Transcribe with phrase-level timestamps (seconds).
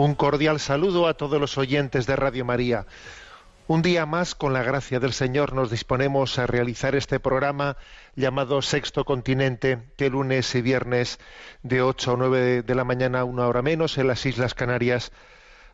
[0.00, 2.86] Un cordial saludo a todos los oyentes de Radio María.
[3.66, 7.76] Un día más, con la gracia del Señor, nos disponemos a realizar este programa
[8.16, 11.18] llamado Sexto Continente, que lunes y viernes
[11.62, 15.12] de 8 o 9 de la mañana, una hora menos, en las Islas Canarias,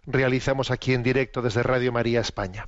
[0.06, 2.66] realizamos aquí en directo desde Radio María España.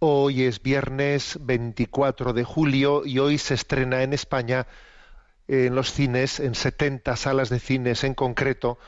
[0.00, 4.66] Hoy es viernes 24 de julio y hoy se estrena en España,
[5.48, 8.78] en los cines, en 70 salas de cines en concreto,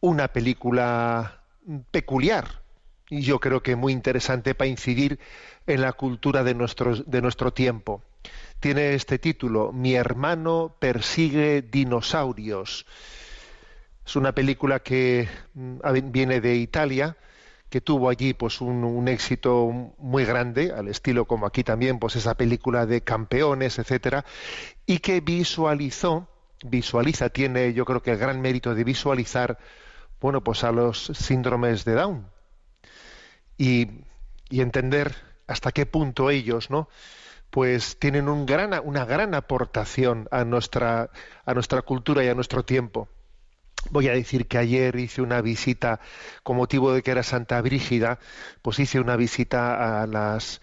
[0.00, 1.42] una película
[1.90, 2.60] peculiar
[3.08, 5.18] y yo creo que muy interesante para incidir
[5.66, 8.02] en la cultura de nuestro, de nuestro tiempo.
[8.60, 12.86] Tiene este título, Mi hermano persigue dinosaurios.
[14.06, 15.78] Es una película que mm,
[16.10, 17.16] viene de Italia,
[17.70, 22.34] que tuvo allí pues un, éxito muy grande, al estilo como aquí también, pues esa
[22.34, 24.24] película de campeones, etcétera,
[24.86, 26.28] y que visualizó,
[26.64, 29.58] visualiza, tiene yo creo que el gran mérito de visualizar,
[30.20, 32.26] bueno, pues a los síndromes de Down
[33.56, 33.88] y,
[34.48, 35.14] y entender
[35.46, 36.88] hasta qué punto ellos, ¿no?
[37.50, 41.10] pues tienen una gran aportación a nuestra,
[41.44, 43.08] a nuestra cultura y a nuestro tiempo.
[43.90, 46.00] Voy a decir que ayer hice una visita,
[46.42, 48.20] con motivo de que era Santa Brígida,
[48.62, 50.60] pues hice una visita a las,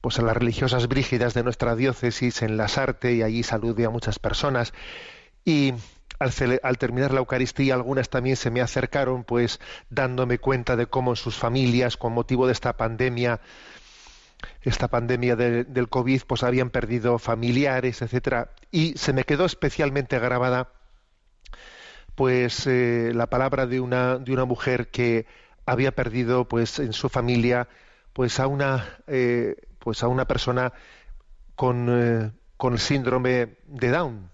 [0.00, 3.90] pues a las religiosas brígidas de nuestra diócesis en Las Arte y allí saludé a
[3.90, 4.72] muchas personas.
[5.44, 5.74] Y
[6.18, 6.32] al,
[6.62, 9.60] al, terminar la Eucaristía, algunas también se me acercaron, pues
[9.90, 13.40] dándome cuenta de cómo en sus familias, con motivo de esta pandemia,
[14.62, 20.18] esta pandemia de, del COVID, pues habían perdido familiares, etcétera, y se me quedó especialmente
[20.18, 20.72] grabada
[22.14, 25.26] pues eh, la palabra de una de una mujer que
[25.66, 27.68] había perdido pues en su familia
[28.14, 30.72] pues a una eh, pues a una persona
[31.54, 34.30] con, eh, con el síndrome de Down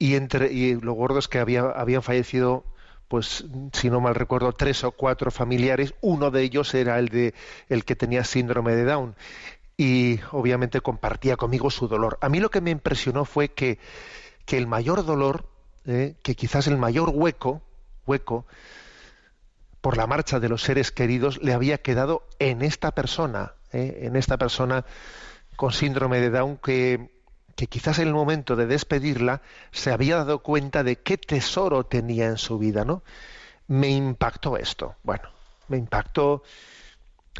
[0.00, 2.64] y entre y lo gordo es que había, habían fallecido
[3.06, 5.94] pues si no mal recuerdo tres o cuatro familiares.
[6.00, 7.34] Uno de ellos era el de
[7.68, 9.14] el que tenía síndrome de Down
[9.76, 12.18] y obviamente compartía conmigo su dolor.
[12.22, 13.78] A mí lo que me impresionó fue que
[14.46, 15.44] que el mayor dolor
[15.84, 17.60] eh, que quizás el mayor hueco
[18.06, 18.46] hueco
[19.82, 24.16] por la marcha de los seres queridos le había quedado en esta persona eh, en
[24.16, 24.86] esta persona
[25.56, 27.19] con síndrome de Down que
[27.60, 32.24] que quizás en el momento de despedirla se había dado cuenta de qué tesoro tenía
[32.24, 33.02] en su vida, ¿no?
[33.66, 34.96] Me impactó esto.
[35.02, 35.28] Bueno,
[35.68, 36.42] me impactó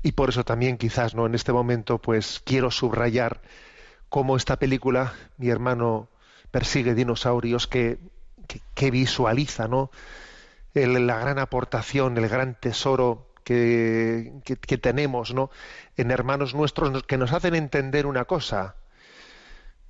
[0.02, 1.24] y por eso también quizás, ¿no?
[1.24, 3.40] En este momento, pues quiero subrayar
[4.10, 6.10] cómo esta película, mi hermano
[6.50, 7.96] persigue dinosaurios, que,
[8.74, 9.90] que, visualiza, ¿no?
[10.74, 15.48] La gran aportación, el gran tesoro que, que, que tenemos, ¿no?
[15.96, 18.76] En hermanos nuestros que nos hacen entender una cosa,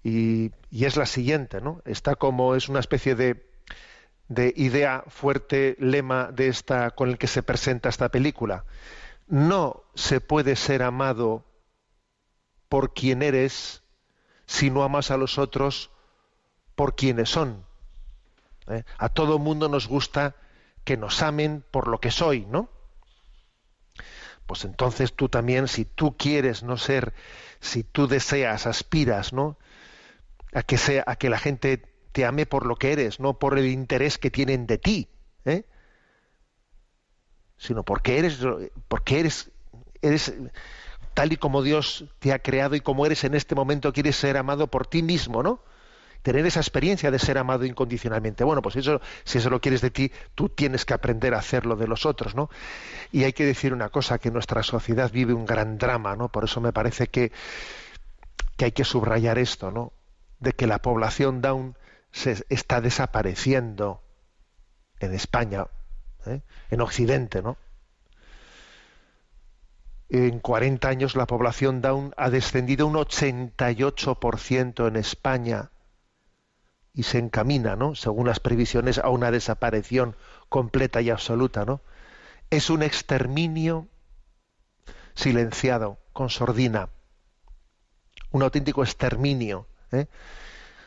[0.02, 1.82] y, es la siguiente, ¿no?
[1.84, 3.46] Está como es una especie de,
[4.28, 8.64] de, idea fuerte, lema de esta con el que se presenta esta película.
[9.26, 11.44] No se puede ser amado
[12.68, 13.82] por quien eres
[14.46, 15.90] si no amas a los otros
[16.74, 17.64] por quienes son.
[18.68, 18.84] ¿Eh?
[18.98, 20.34] A todo mundo nos gusta
[20.84, 22.70] que nos amen por lo que soy, ¿no?
[24.46, 27.12] Pues entonces tú también, si tú quieres no ser,
[27.60, 29.56] si tú deseas, aspiras, ¿no?
[30.52, 33.58] A que sea a que la gente te ame por lo que eres, no por
[33.58, 35.08] el interés que tienen de ti,
[35.44, 35.64] ¿eh?
[37.56, 38.38] sino porque eres
[38.88, 39.50] porque eres
[40.02, 40.34] eres
[41.14, 44.36] tal y como Dios te ha creado y como eres en este momento quieres ser
[44.36, 45.62] amado por ti mismo, ¿no?
[46.22, 48.44] Tener esa experiencia de ser amado incondicionalmente.
[48.44, 51.76] Bueno, pues eso, si eso lo quieres de ti, tú tienes que aprender a hacerlo
[51.76, 52.50] de los otros, ¿no?
[53.10, 56.28] Y hay que decir una cosa, que nuestra sociedad vive un gran drama, ¿no?
[56.28, 57.32] Por eso me parece que,
[58.58, 59.94] que hay que subrayar esto, ¿no?
[60.40, 61.76] De que la población down
[62.10, 64.02] se está desapareciendo
[64.98, 65.66] en España,
[66.26, 66.42] ¿eh?
[66.70, 67.56] en Occidente, ¿no?
[70.08, 75.70] En 40 años la población down ha descendido un 88% en España
[76.92, 77.94] y se encamina, ¿no?
[77.94, 80.16] Según las previsiones, a una desaparición
[80.48, 81.80] completa y absoluta, ¿no?
[82.50, 83.88] es un exterminio
[85.14, 86.90] silenciado, con sordina,
[88.32, 89.66] un auténtico exterminio.
[89.92, 90.06] ¿Eh?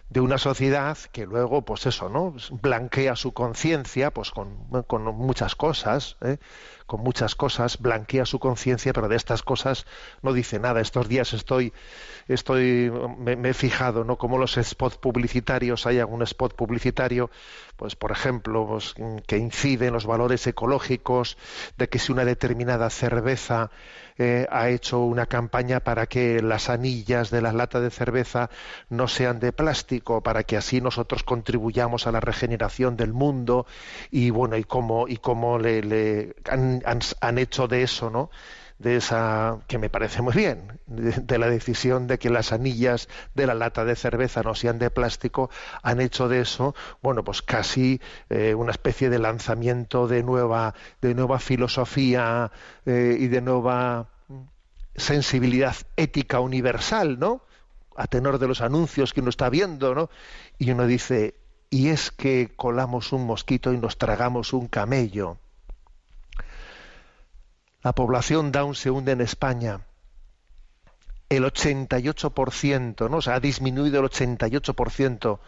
[0.10, 2.36] de una sociedad que luego, pues eso, ¿no?
[2.62, 6.38] Blanquea su conciencia, pues con, con, muchas cosas, ¿eh?
[6.94, 9.88] Con muchas cosas, blanquea su conciencia, pero de estas cosas
[10.22, 10.80] no dice nada.
[10.80, 11.74] Estos días estoy,
[12.28, 14.20] estoy, me, he fijado, ¿no?
[14.20, 17.32] Como los spots publicitarios, hay algún spot publicitario,
[17.78, 18.94] pues por ejemplo, pues,
[19.26, 21.36] que incide en los valores ecológicos,
[21.80, 23.72] de que si una determinada cerveza
[24.20, 28.52] eh, ha hecho una campaña para que las anillas de las latas de cerveza
[28.90, 33.66] no sean de plástico, para que así nosotros contribuyamos a la regeneración del mundo
[34.12, 38.30] y bueno, y cómo, y cómo le han, han, hecho de eso, ¿no?
[38.80, 43.08] de esa que me parece muy bien de, de, la decisión de que las anillas
[43.34, 45.50] de la lata de cerveza no sean de plástico
[45.82, 51.14] han hecho de eso bueno pues casi eh, una especie de lanzamiento de nueva de
[51.14, 52.52] nueva filosofía
[52.86, 54.10] eh, y de nueva
[54.96, 57.44] sensibilidad ética universal no
[57.96, 60.10] a tenor de los anuncios que uno está viendo no
[60.58, 61.36] y uno dice
[61.70, 65.38] y es que colamos un mosquito y nos tragamos un camello
[67.84, 69.82] la población Down se hunde en España.
[71.30, 73.18] El 88%, ¿no?
[73.18, 75.40] O sea, ha disminuido el 88%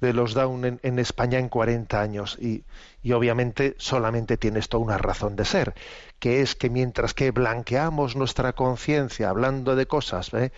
[0.00, 2.38] de los Down en, España en 40 años.
[2.40, 2.64] Y,
[3.02, 5.74] y, obviamente solamente tiene esto una razón de ser,
[6.18, 10.52] que es que mientras que blanqueamos nuestra conciencia hablando de cosas ¿eh?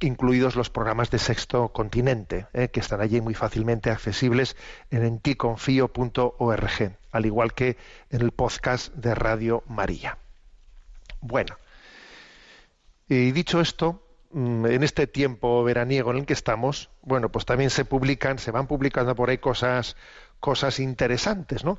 [0.00, 4.56] incluidos los programas de Sexto Continente, eh, que están allí muy fácilmente accesibles
[4.90, 7.76] en enticonfio.org, al igual que
[8.08, 10.16] en el podcast de Radio María.
[11.20, 11.58] Bueno,
[13.10, 14.02] y dicho esto,
[14.32, 18.52] mm, en este tiempo veraniego en el que estamos, bueno, pues también se publican, se
[18.52, 19.96] van publicando por ahí cosas,
[20.40, 21.78] cosas interesantes, ¿no?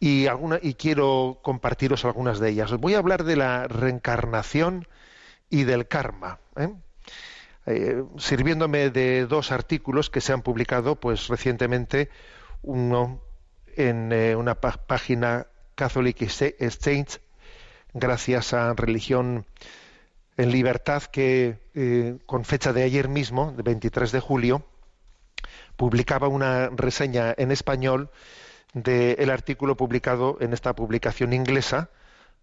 [0.00, 2.70] Y, alguna, y quiero compartiros algunas de ellas.
[2.70, 4.86] Os voy a hablar de la reencarnación
[5.50, 6.38] y del karma.
[6.56, 6.72] ¿eh?
[7.66, 12.08] Eh, sirviéndome de dos artículos que se han publicado pues recientemente,
[12.62, 13.20] uno
[13.76, 17.20] en eh, una página Catholic Exchange,
[17.92, 19.46] gracias a Religión
[20.36, 21.58] en Libertad, que
[22.26, 24.64] con fecha de ayer mismo, de 23 de julio,
[25.76, 28.10] publicaba una reseña en español
[28.72, 31.90] del artículo publicado en esta publicación inglesa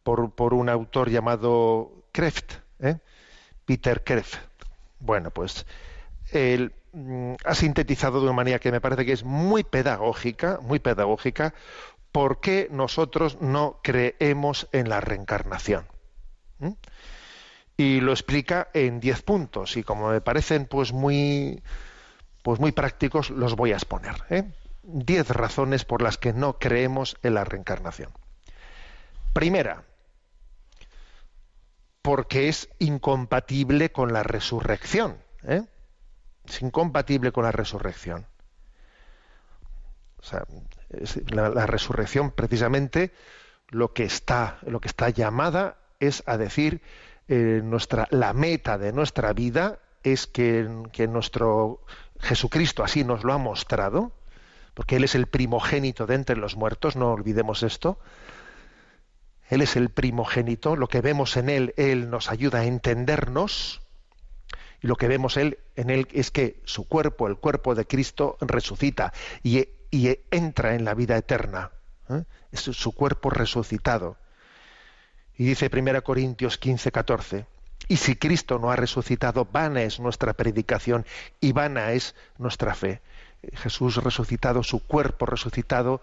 [0.04, 2.98] por, por un autor llamado Kreft, ¿eh?
[3.66, 4.38] Peter Kreft.
[5.00, 5.66] Bueno, pues
[6.32, 10.80] él mm, ha sintetizado de una manera que me parece que es muy pedagógica, muy
[10.80, 11.54] pedagógica,
[12.12, 15.86] por qué nosotros no creemos en la reencarnación.
[16.60, 16.72] ¿Mm?
[17.78, 21.62] Y lo explica en diez puntos, y como me parecen pues muy,
[22.42, 24.16] pues muy prácticos, los voy a exponer.
[24.30, 24.44] ¿eh?
[24.84, 28.12] Diez razones por las que no creemos en la reencarnación.
[29.34, 29.84] Primera,
[32.06, 35.18] porque es incompatible con la resurrección.
[35.42, 35.64] ¿eh?
[36.48, 38.28] Es incompatible con la resurrección.
[40.20, 40.46] O sea,
[41.30, 43.12] la, resurrección precisamente
[43.70, 46.84] lo que está, lo que está llamada es a decir
[47.28, 50.68] eh, nuestra, la meta de nuestra vida es que
[51.10, 51.82] nuestro
[52.20, 54.12] Jesucristo así nos lo ha mostrado,
[54.76, 57.98] porque Él es el primogénito de entre los muertos, no olvidemos esto,
[59.50, 63.82] él es el primogénito, lo que vemos en Él, Él nos ayuda a entendernos,
[64.82, 68.38] y lo que vemos él, en Él es que su cuerpo, el cuerpo de Cristo,
[68.42, 69.68] resucita y,
[70.30, 71.72] entra en la vida eterna.
[72.10, 72.24] ¿eh?
[72.52, 74.18] Es su cuerpo resucitado.
[75.38, 77.46] Y dice 1 Corintios 15, 14,
[77.88, 81.06] y si Cristo no ha resucitado, vana es nuestra predicación
[81.40, 83.02] y vana es nuestra fe.
[83.54, 86.02] Jesús resucitado, su cuerpo resucitado,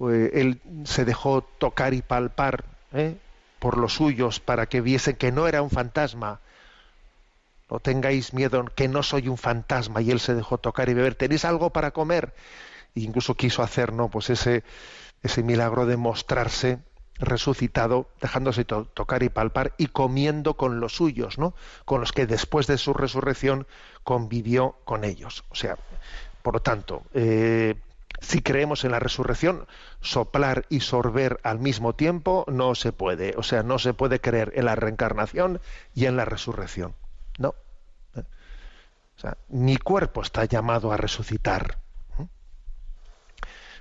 [0.00, 3.16] eh, él se dejó tocar y palpar ¿eh?
[3.58, 6.40] por los suyos para que viesen que no era un fantasma.
[7.70, 10.00] No tengáis miedo, que no soy un fantasma.
[10.00, 11.14] Y él se dejó tocar y beber.
[11.14, 12.34] ¿Tenéis algo para comer?
[12.94, 14.10] E incluso quiso hacer, ¿no?
[14.10, 14.64] Pues ese,
[15.22, 16.80] ese milagro de mostrarse
[17.18, 21.54] resucitado, dejándose to- tocar y palpar y comiendo con los suyos, ¿no?
[21.84, 23.66] Con los que después de su resurrección
[24.04, 25.44] convivió con ellos.
[25.50, 25.78] O sea,
[26.42, 27.74] por lo tanto, eh,
[28.20, 29.66] si creemos en la resurrección,
[30.00, 33.34] soplar y sorber al mismo tiempo no se puede.
[33.36, 35.60] O sea, no se puede creer en la reencarnación
[35.94, 36.94] y en la resurrección.
[37.38, 37.54] No.
[38.16, 38.20] ¿Eh?
[39.16, 41.78] O sea, mi cuerpo está llamado a resucitar.
[42.18, 42.26] ¿eh?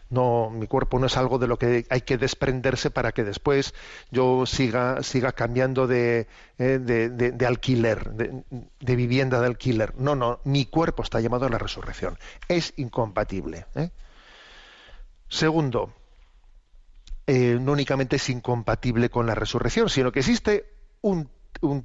[0.10, 3.74] No, mi cuerpo no es algo de lo que hay que desprenderse para que después
[4.10, 6.28] yo siga, siga cambiando de,
[6.60, 8.44] eh, de, de- alquiler, de,
[8.80, 9.94] de vivienda de alquiler.
[9.98, 12.18] No, no, mi cuerpo está llamado a la resurrección.
[12.48, 13.66] Es incompatible.
[13.76, 13.90] ¿eh?
[15.30, 15.94] Segundo,
[17.28, 21.30] eh, no únicamente es incompatible con la resurrección, sino que existe un,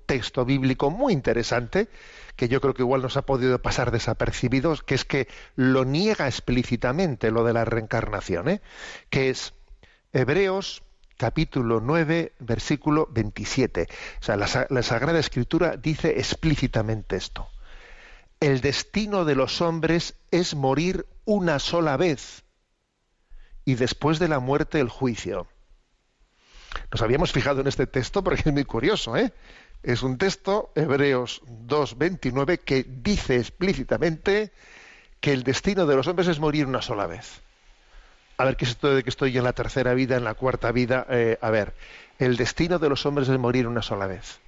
[0.05, 1.89] texto bíblico muy interesante
[2.37, 6.27] que yo creo que igual nos ha podido pasar desapercibidos, que es que lo niega
[6.27, 8.61] explícitamente lo de la reencarnación, ¿eh?
[9.09, 9.55] que es
[10.13, 10.83] Hebreos
[11.17, 13.89] capítulo 9, versículo 27.
[14.21, 17.49] O sea, la Sagrada Escritura dice explícitamente esto.
[18.41, 22.45] El destino de los hombres es morir una sola vez
[23.65, 25.47] y después de la muerte el juicio.
[26.91, 29.33] Nos habíamos fijado en este texto porque es muy curioso, ¿eh?
[29.83, 34.53] Es un texto, Hebreos 2.29, que dice explícitamente
[35.21, 37.43] que el destino de los hombres es morir una sola vez.
[38.37, 40.73] A ver, ¿qué es esto de que estoy en la tercera vida, en la cuarta
[40.73, 41.07] vida?
[41.09, 41.75] Eh, a ver,
[42.19, 44.42] el destino de los hombres es morir una sola vez.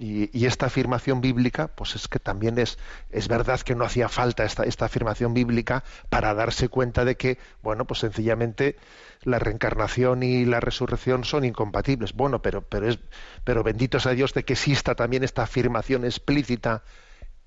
[0.00, 2.78] Y, y esta afirmación bíblica, pues es que también es,
[3.10, 7.36] es verdad que no hacía falta esta, esta afirmación bíblica para darse cuenta de que,
[7.62, 8.76] bueno, pues sencillamente
[9.24, 12.14] la reencarnación y la resurrección son incompatibles.
[12.14, 12.98] Bueno, pero, pero, es,
[13.44, 16.82] pero bendito sea Dios de que exista también esta afirmación explícita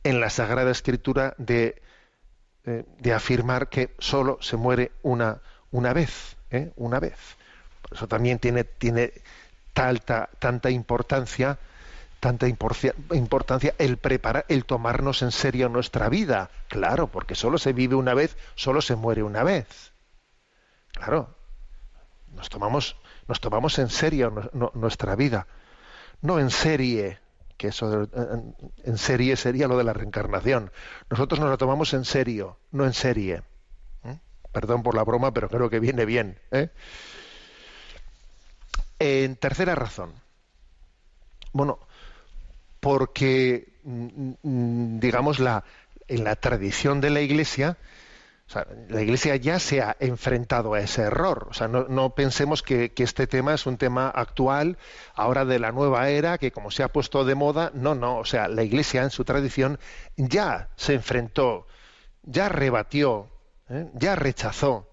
[0.03, 1.81] en la Sagrada Escritura de,
[2.65, 5.41] eh, de afirmar que solo se muere una,
[5.71, 6.71] una vez, ¿eh?
[6.75, 7.17] una vez.
[7.81, 9.11] Por eso también tiene, tiene
[9.73, 11.57] tanta, tanta importancia
[12.23, 16.49] tanta importancia el preparar, el tomarnos en serio nuestra vida.
[16.69, 19.91] Claro, porque solo se vive una vez, solo se muere una vez.
[20.93, 21.35] Claro,
[22.33, 22.95] nos tomamos,
[23.27, 25.47] nos tomamos en serio nu- nu- nuestra vida,
[26.21, 27.19] no en serie,
[27.57, 28.07] que eso
[28.85, 30.71] en, serie sería lo de la reencarnación.
[31.09, 33.43] Nosotros nos lo tomamos en serio, no en serie.
[34.03, 34.13] ¿Mm?
[34.53, 36.39] Perdón por la broma, pero creo que viene bien.
[36.51, 36.69] ¿eh?
[38.99, 40.13] En tercera razón,
[41.51, 41.79] bueno,
[42.83, 45.63] porque mm, mm, digamos la
[46.09, 47.77] en la tradición de la Iglesia,
[48.45, 51.47] o sea, la Iglesia ya se ha enfrentado a ese error.
[51.49, 54.77] O sea, no, pensemos que, este tema es un tema actual,
[55.15, 58.17] ahora de la nueva era, que como se ha puesto de moda, no, no.
[58.17, 59.79] O sea, la Iglesia en su tradición
[60.17, 61.67] ya se enfrentó,
[62.23, 63.29] ya rebatió,
[63.69, 63.89] ¿eh?
[63.93, 64.89] ya rechazó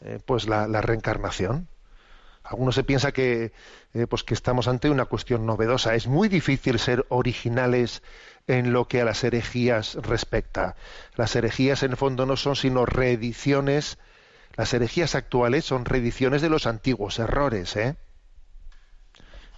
[0.00, 1.68] eh, pues la, la reencarnación.
[2.44, 3.52] Algunos se piensa que,
[3.94, 5.94] eh, pues que estamos ante una cuestión novedosa.
[5.94, 8.02] Es muy difícil ser originales
[8.46, 10.76] en lo que a las herejías respecta.
[11.16, 13.98] Las herejías en el fondo no son sino reediciones.
[14.56, 17.76] Las herejías actuales son reediciones de los antiguos errores.
[17.76, 17.96] ¿eh?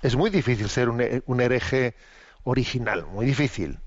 [0.02, 1.94] Es muy difícil ser un, he- un hereje
[2.44, 3.78] original, muy difícil.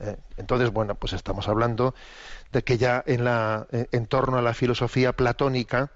[0.00, 0.16] ¿eh?
[0.36, 1.94] Entonces, bueno, pues estamos hablando
[2.52, 5.90] de que ya en, la, eh, en torno a la filosofía platónica,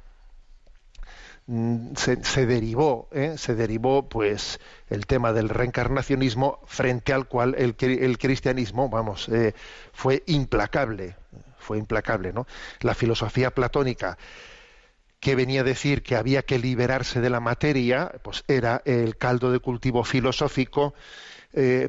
[1.97, 3.35] se, se derivó ¿eh?
[3.37, 9.29] se derivó pues el tema del reencarnacionismo frente al cual el, cri- el cristianismo vamos
[9.29, 9.55] eh,
[9.93, 11.17] fue implacable
[11.59, 12.47] fue implacable no
[12.81, 14.17] la filosofía platónica
[15.19, 19.51] que venía a decir que había que liberarse de la materia pues era el caldo
[19.53, 20.95] de cultivo filosófico
[21.53, 21.89] eh,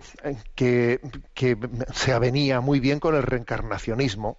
[0.56, 1.00] que,
[1.34, 1.58] que
[1.94, 4.38] se avenía muy bien con el reencarnacionismo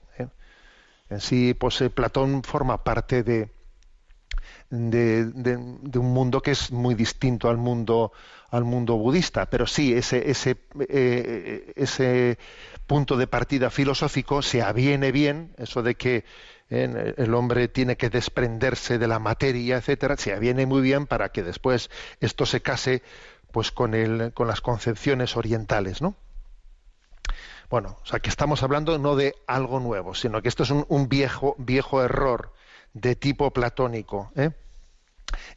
[1.11, 3.51] en sí pues Platón forma parte de
[4.73, 8.13] de, un mundo que es muy distinto al mundo
[8.51, 9.47] al mundo budista.
[9.47, 10.57] Pero sí ese ese
[10.89, 12.39] eh, ese
[12.87, 16.25] punto de partida filosófico se aviene bien eso de que
[16.71, 21.31] eh, el hombre tiene que desprenderse de la materia etcétera se aviene muy bien para
[21.31, 23.03] que después esto se case
[23.53, 26.17] pues con el con las concepciones orientales no
[27.71, 30.85] bueno, o sea que estamos hablando no de algo nuevo, sino que esto es un,
[30.89, 32.53] un viejo, viejo error
[32.95, 34.33] de tipo platónico.
[34.37, 34.51] ¿eh?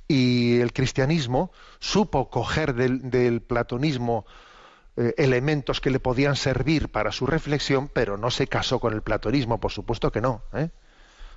[0.07, 4.25] Y el cristianismo supo coger del, platonismo
[4.97, 9.01] eh, elementos que le podían servir para su reflexión, pero no se casó con el
[9.01, 10.43] platonismo, por supuesto que no.
[10.53, 10.69] ¿eh?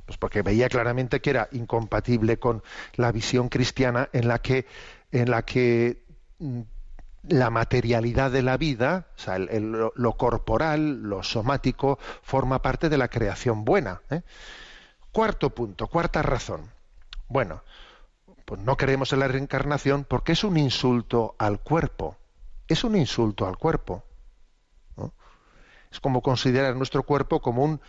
[0.07, 2.63] Pues porque veía claramente que era incompatible con
[2.95, 4.67] la visión cristiana en la que,
[5.13, 6.03] en la que
[6.39, 6.61] mm,
[7.29, 13.09] la materialidad de la vida, o sea, lo, corporal, lo somático, forma parte de la
[13.09, 14.01] creación buena.
[15.13, 16.71] Cuarto punto, cuarta razón.
[17.29, 17.63] Bueno,
[18.47, 22.17] pues no creemos en la reencarnación porque es un insulto al cuerpo.
[22.69, 24.05] Es un insulto al cuerpo.
[24.97, 25.13] ¿no?
[25.93, 27.81] Es como considerar nuestro cuerpo como un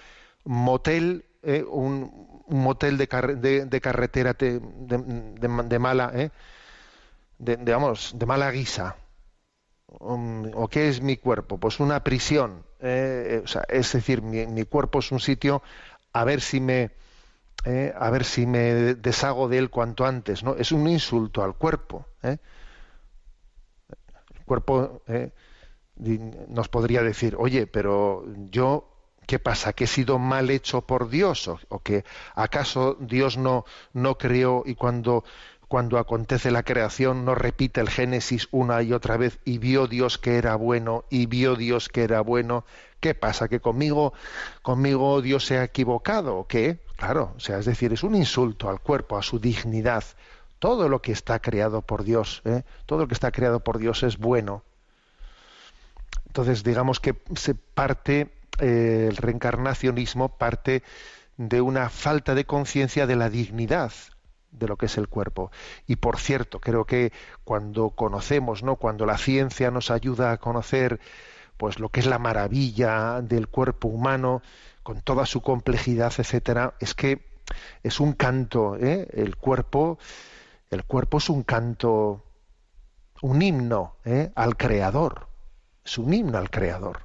[0.46, 6.32] motel, eh, un, motel de, carre- de- de carretera te- de, mala, eh,
[7.38, 8.96] de, de, mala guisa.
[9.88, 11.58] Um, ¿O qué es mi cuerpo?
[11.60, 12.64] Pues una prisión.
[12.80, 15.62] eh, es decir, mi cuerpo es un sitio
[16.14, 16.92] a ver si me
[17.66, 20.44] eh, a ver si me deshago de él cuanto antes.
[20.44, 20.56] ¿no?
[20.56, 22.06] Es un insulto al cuerpo.
[22.24, 22.38] ¿eh?
[24.36, 25.32] El cuerpo eh,
[26.48, 28.90] nos podría decir, oye, pero yo,
[29.28, 29.74] ¿qué pasa?
[29.74, 31.48] ¿Que he sido mal hecho por Dios?
[31.48, 35.26] ¿O, o que acaso Dios no, no creó y cuando,
[35.68, 40.18] cuando acontece la creación no repite el Génesis una y otra vez y vio Dios
[40.18, 42.66] que era bueno y vio Dios que era bueno?
[43.02, 43.48] ¿Qué pasa?
[43.50, 44.14] ¿Que conmigo,
[44.62, 46.80] conmigo Dios se ha equivocado o qué?
[47.00, 50.04] Claro, o sea, es decir, es un insulto al cuerpo, a su dignidad.
[50.60, 52.64] Todo lo que está creado por Dios, ¿eh?
[52.86, 54.64] todo lo que está creado por Dios es bueno.
[56.28, 60.84] Entonces, digamos que se parte, eh, el reencarnacionismo parte
[61.38, 63.94] de una falta de conciencia de la dignidad
[64.52, 65.54] de lo que es el cuerpo.
[65.88, 67.14] Y por cierto, creo que
[67.46, 68.76] cuando conocemos, ¿no?
[68.76, 71.00] Cuando la ciencia nos ayuda a conocer
[71.56, 74.42] pues lo que es la maravilla del cuerpo humano,
[74.90, 77.22] con toda su complejidad, etcétera, es que
[77.84, 79.08] es un canto, ¿eh?
[79.14, 80.00] el cuerpo,
[80.72, 82.26] el cuerpo es un canto,
[83.22, 84.32] un himno ¿eh?
[84.34, 85.28] al creador,
[85.86, 87.02] es un himno al creador.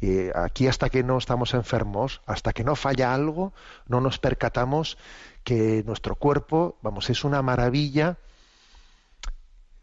[0.00, 3.52] Y aquí hasta que no estamos enfermos, hasta que no falla algo,
[3.88, 4.96] no nos percatamos
[5.42, 8.18] que nuestro cuerpo, vamos, es una maravilla,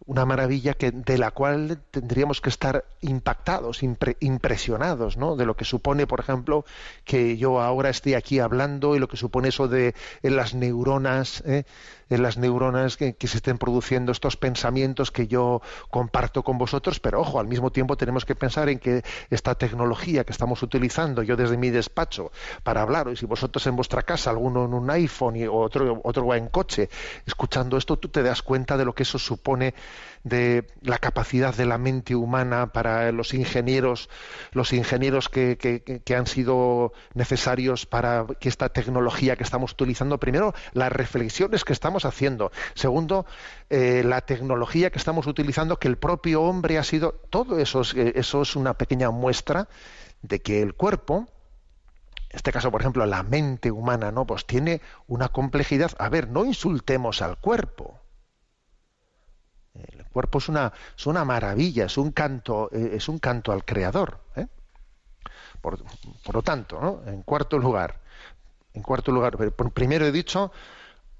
[0.07, 5.35] una maravilla que, de la cual tendríamos que estar impactados, impre- impresionados, ¿no?
[5.35, 6.63] De lo que supone, por ejemplo,
[7.05, 11.41] que yo ahora esté aquí hablando y lo que supone eso de en las neuronas,
[11.45, 11.63] ¿eh?
[12.09, 17.21] en las neuronas que, se estén produciendo estos pensamientos que yo comparto con vosotros, pero
[17.21, 21.35] ojo, al mismo tiempo tenemos que pensar en que esta tecnología que estamos utilizando, yo
[21.35, 22.31] desde mi despacho,
[22.63, 26.27] para hablar, y si vosotros en vuestra casa, alguno en un iPhone y otro, otro
[26.27, 26.89] va en coche,
[27.25, 29.73] escuchando esto, tú te das cuenta de lo que eso supone
[30.23, 34.09] de la capacidad de la mente humana para los ingenieros,
[34.51, 40.53] los ingenieros que, que- han sido necesarios para que esta tecnología que estamos utilizando, primero,
[40.73, 43.25] las reflexiones que estamos haciendo, segundo,
[43.69, 47.93] eh, la tecnología que estamos utilizando, que el propio hombre ha sido, todo eso es,
[47.95, 49.67] eh, eso es una pequeña muestra
[50.21, 51.27] de que el cuerpo,
[52.29, 54.25] en este caso, por ejemplo, la mente humana, ¿no?
[54.25, 55.91] Pues tiene una complejidad.
[55.99, 57.99] A ver, no insultemos al cuerpo.
[59.75, 63.65] El cuerpo es una, es una maravilla, es un canto, eh, es un canto al
[63.65, 64.19] creador.
[64.35, 64.47] ¿eh?
[65.61, 65.79] Por,
[66.33, 67.01] lo tanto, ¿no?
[67.07, 67.99] en cuarto lugar,
[68.73, 70.51] en cuarto lugar, por- primero he dicho,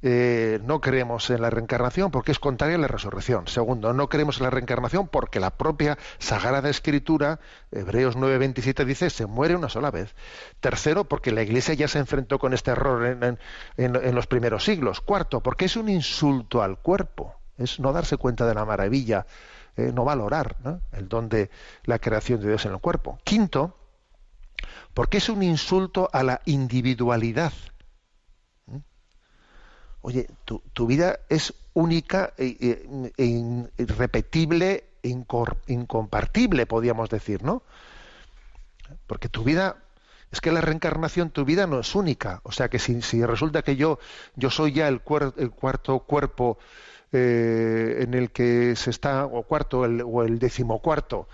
[0.02, 3.48] eh, no creemos en la reencarnación porque es contraria a la resurrección.
[3.48, 7.40] Segundo, no creemos en la reencarnación porque la propia Sagrada Escritura,
[7.72, 10.14] Hebreos 9:27 dice, se muere una sola vez.
[10.60, 13.40] Tercero, porque la Iglesia ya se enfrentó con este error en-
[13.78, 15.02] en los primeros siglos.
[15.02, 17.34] Cuarto, porque es un insulto al cuerpo.
[17.58, 19.26] Es no darse cuenta de la maravilla,
[19.78, 20.56] eh, no valorar
[20.92, 21.50] el don de
[21.84, 23.20] la creación de Dios en el cuerpo.
[23.24, 23.76] Quinto,
[24.94, 27.54] porque es un insulto a la individualidad.
[30.02, 33.26] Oye, tu, vida es única e, e- e
[33.78, 34.84] irrepetible,
[35.68, 37.64] incompartible, podríamos decir, ¿no?
[39.08, 39.78] Porque tu vida,
[40.32, 42.42] es que la reencarnación, tu vida no es única.
[42.44, 44.00] O sea que si, si resulta que yo,
[44.36, 46.58] yo soy ya el, cuer- el cuarto cuerpo
[47.16, 51.28] eh, en el que se está, o cuarto, el, o el decimocuarto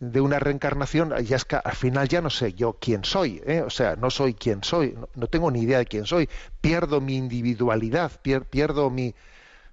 [0.00, 3.62] de una reencarnación, ya es que al final ya no sé yo quién soy, ¿eh?
[3.62, 6.28] o sea, no soy quién soy, no, tengo ni idea de quién soy,
[6.60, 9.14] pierdo mi individualidad, pier- pierdo mi,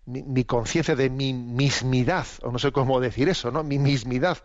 [0.06, 3.64] mi, mi conciencia de mi mismidad, o no sé cómo decir eso, ¿no?
[3.64, 4.40] Mi mismidad.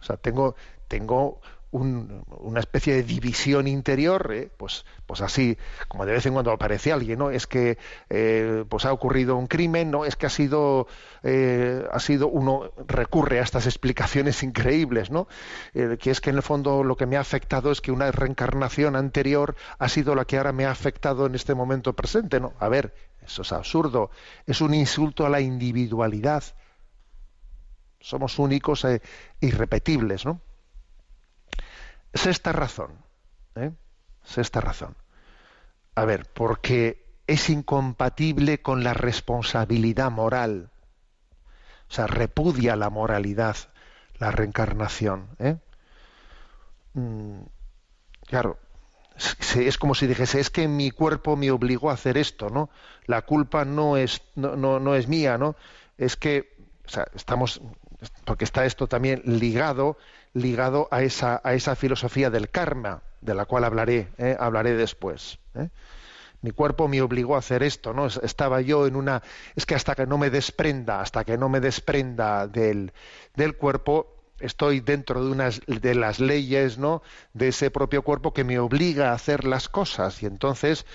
[0.00, 0.56] O sea, tengo,
[0.88, 1.40] tengo
[1.72, 4.50] un- una especie de división interior, ¿eh?
[4.56, 5.56] pues, pues así,
[5.88, 7.30] como de vez en cuando aparece alguien, ¿no?
[7.30, 7.78] Es que
[8.08, 10.04] eh, pues ha ocurrido un crimen, ¿no?
[10.04, 10.88] Es que ha sido,
[11.22, 15.28] eh, ha sido uno recurre a estas explicaciones increíbles, ¿no?
[15.72, 18.96] Que es que en el fondo lo que me ha afectado es que una reencarnación
[18.96, 22.54] anterior ha sido la que ahora me ha afectado en este momento presente, ¿no?
[22.58, 24.10] A ver, eso es absurdo,
[24.46, 26.42] es un insulto a la individualidad.
[28.00, 29.02] somos únicos e
[29.40, 30.40] irrepetibles, ¿no?
[32.14, 32.92] Sexta razón,
[33.54, 33.72] ¿eh?
[34.24, 34.96] Sexta razón.
[35.94, 40.70] A ver, porque es incompatible con la responsabilidad moral.
[41.88, 43.56] O sea, repudia la moralidad,
[44.18, 45.28] la reencarnación.
[45.38, 45.56] ¿eh?
[46.94, 47.42] Mm,
[48.26, 48.58] claro,
[49.56, 52.70] es como si dijese, es que mi cuerpo me obligó a hacer esto, ¿no?
[53.06, 55.56] La culpa no es, no, no, es mía, ¿no?
[55.98, 57.60] Es que, o sea, estamos,
[58.24, 59.98] porque está esto también ligado,
[60.32, 64.36] ligado a esa, a esa filosofía del karma, de la cual hablaré, ¿eh?
[64.38, 65.38] hablaré después.
[65.54, 65.68] ¿eh?
[66.42, 68.06] Mi cuerpo me obligó a hacer esto, ¿no?
[68.06, 69.22] Estaba yo en una,
[69.56, 72.92] es que hasta que no me desprenda, hasta que no me desprenda del,
[73.34, 77.02] del cuerpo, estoy dentro de unas de las leyes no
[77.34, 80.86] de ese propio cuerpo que me obliga a hacer las cosas y entonces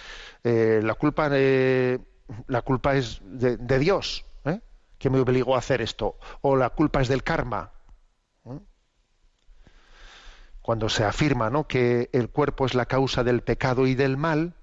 [0.44, 4.26] eh, la culpa la culpa es de, Dios
[4.98, 7.72] que me obligó a hacer esto o la culpa es del karma
[10.66, 11.68] cuando se afirma ¿no?
[11.68, 14.56] que el cuerpo es la causa del pecado y del mal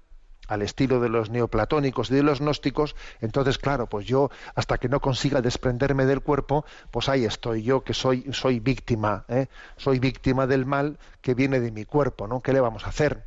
[0.49, 4.89] al estilo de los neoplatónicos y de los gnósticos, entonces claro, pues yo hasta que
[4.89, 9.47] no consiga desprenderme del cuerpo, pues ahí estoy yo que soy soy víctima, ¿eh?
[9.77, 12.41] soy víctima del mal que viene de mi cuerpo, ¿no?
[12.41, 13.25] ¿Qué le vamos a hacer?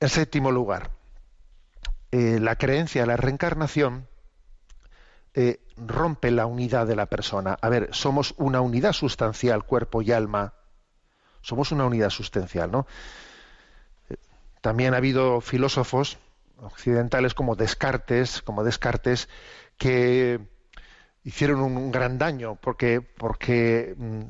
[0.00, 0.88] En séptimo lugar,
[2.12, 4.07] eh, la creencia en la reencarnación
[5.40, 7.56] eh, rompe la unidad de la persona.
[7.60, 10.54] A ver, somos una unidad sustancial, cuerpo y alma.
[11.42, 12.88] Somos una unidad sustancial, ¿no?
[14.60, 16.18] También ha habido filósofos
[16.56, 19.28] occidentales como Descartes, como Descartes,
[19.76, 20.40] que
[21.22, 24.22] hicieron un gran daño porque, porque mm,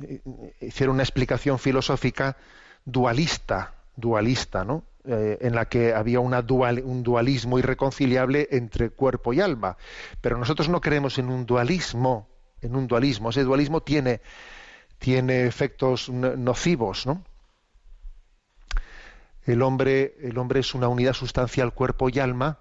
[0.60, 2.36] hicieron una explicación filosófica
[2.84, 4.84] dualista, dualista, ¿no?
[5.10, 9.78] Eh, en la que había un dualismo irreconciliable entre cuerpo y alma.
[10.20, 12.28] Pero nosotros no creemos en un dualismo,
[12.60, 13.30] en un dualismo.
[13.30, 14.20] Ese dualismo tiene,
[14.98, 17.24] tiene efectos nocivos, ¿no?
[19.48, 22.58] el hombre, el hombre es una unidad sustancial cuerpo y alma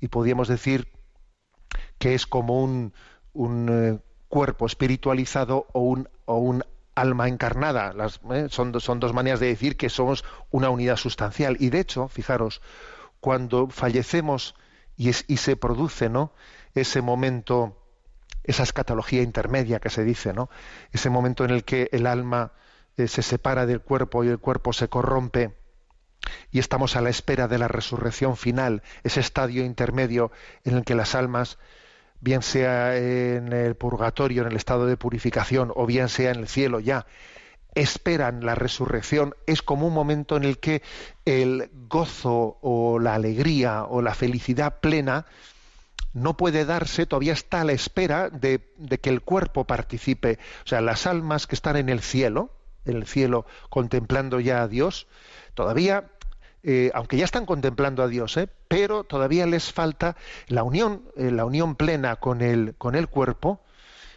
[0.00, 0.86] y podríamos decir
[1.98, 2.94] que es como un,
[3.32, 7.94] un eh, cuerpo espiritualizado o un, o un alma encarnada.
[8.32, 11.56] Eh, son, dos maneras de decir que somos una unidad sustancial.
[11.60, 12.60] Y de hecho, fijaros,
[13.20, 14.54] cuando fallecemos
[14.96, 16.32] y se produce ¿no?
[16.74, 17.76] ese momento,
[18.44, 20.50] esa escatología intermedia que se dice, ¿no?
[20.92, 22.52] ese momento en el que el alma
[22.96, 25.54] eh, se separa del cuerpo y el cuerpo se corrompe,
[26.50, 30.30] y estamos a la espera de la resurrección final, ese estadio intermedio
[30.64, 31.58] en el que las almas,
[32.22, 36.48] bien sea en el purgatorio, en el estado de purificación, o bien sea en el
[36.48, 37.04] cielo ya,
[37.74, 40.82] esperan la resurrección, es como un momento en el que
[41.24, 45.26] el gozo o la alegría o la felicidad plena
[46.12, 48.60] no puede darse, todavía está a la espera de,
[49.00, 50.38] que el cuerpo participe.
[50.64, 52.50] O sea, las almas que están en el cielo,
[52.84, 55.08] en el cielo contemplando ya a Dios,
[55.54, 56.10] todavía,
[56.62, 58.48] eh, aunque ya están contemplando a Dios, ¿eh?
[58.68, 63.60] pero todavía les falta la unión, eh, la unión plena con el, con el cuerpo,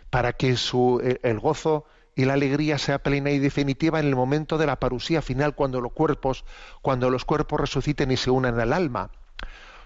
[0.09, 4.57] para que su, el gozo y la alegría sea plena y definitiva en el momento
[4.57, 6.45] de la parusía final, cuando los cuerpos,
[6.81, 9.11] cuando los cuerpos resuciten y se unan al alma.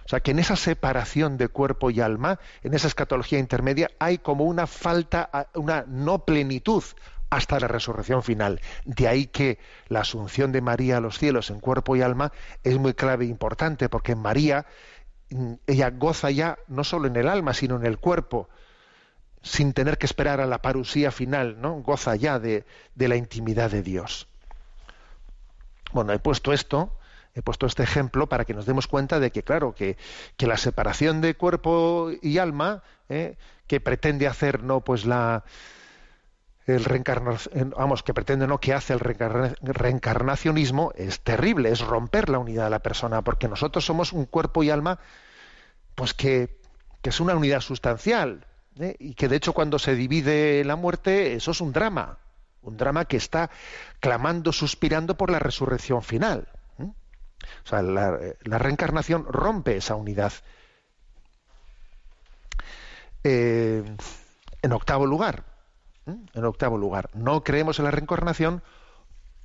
[0.04, 4.18] O sea que en esa separación de cuerpo y alma, en esa escatología intermedia, hay
[4.18, 6.84] como una falta, una no plenitud
[7.30, 8.60] hasta la resurrección final.
[8.84, 12.32] De ahí que la asunción de María a los cielos en cuerpo y alma
[12.64, 14.66] es muy clave e importante, porque María,
[15.30, 18.48] mm, ella goza ya no solo en el alma, sino en el cuerpo,
[19.42, 21.74] sin tener que esperar a la parusía final, ¿no?
[21.76, 22.66] Goza ya de,
[22.96, 24.26] la intimidad de Dios.
[25.92, 26.98] Bueno, he puesto esto,
[27.34, 29.96] he puesto este ejemplo para que nos demos cuenta de que, claro, que,
[30.36, 33.36] que la separación de cuerpo y alma, ¿eh?
[33.66, 35.44] que pretende hacer no pues la
[36.76, 42.64] el vamos, que pretende no que hace el reencarnacionismo es terrible, es romper la unidad
[42.64, 44.98] de la persona, porque nosotros somos un cuerpo y alma,
[45.94, 46.58] pues que,
[47.02, 48.46] que es una unidad sustancial,
[48.78, 48.96] ¿eh?
[48.98, 52.18] y que de hecho cuando se divide la muerte, eso es un drama,
[52.62, 53.50] un drama que está
[54.00, 56.48] clamando, suspirando por la resurrección final.
[56.78, 56.84] ¿eh?
[57.64, 58.18] O sea, la,
[58.58, 60.32] reencarnación rompe esa unidad.
[63.24, 63.84] Eh,
[64.62, 65.44] en octavo lugar,
[66.06, 68.62] en octavo lugar, no creemos en la reencarnación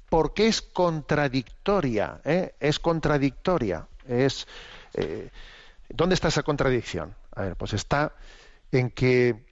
[0.10, 2.56] porque es contradictoria, ¿eh?
[2.60, 3.88] es contradictoria.
[4.08, 4.48] Es,
[4.94, 5.30] eh,
[5.90, 7.16] ¿Dónde está esa contradicción?
[7.36, 8.14] A ver, pues está
[8.72, 9.46] en que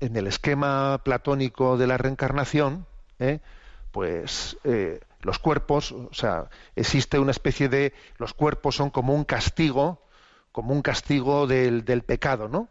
[0.00, 2.86] en el esquema platónico de la reencarnación,
[3.18, 3.40] ¿eh?
[3.92, 4.56] pues
[5.22, 10.02] los cuerpos, o sea, existe una especie de, los cuerpos son como un castigo,
[10.52, 12.68] como un castigo del, del pecado, ¿no?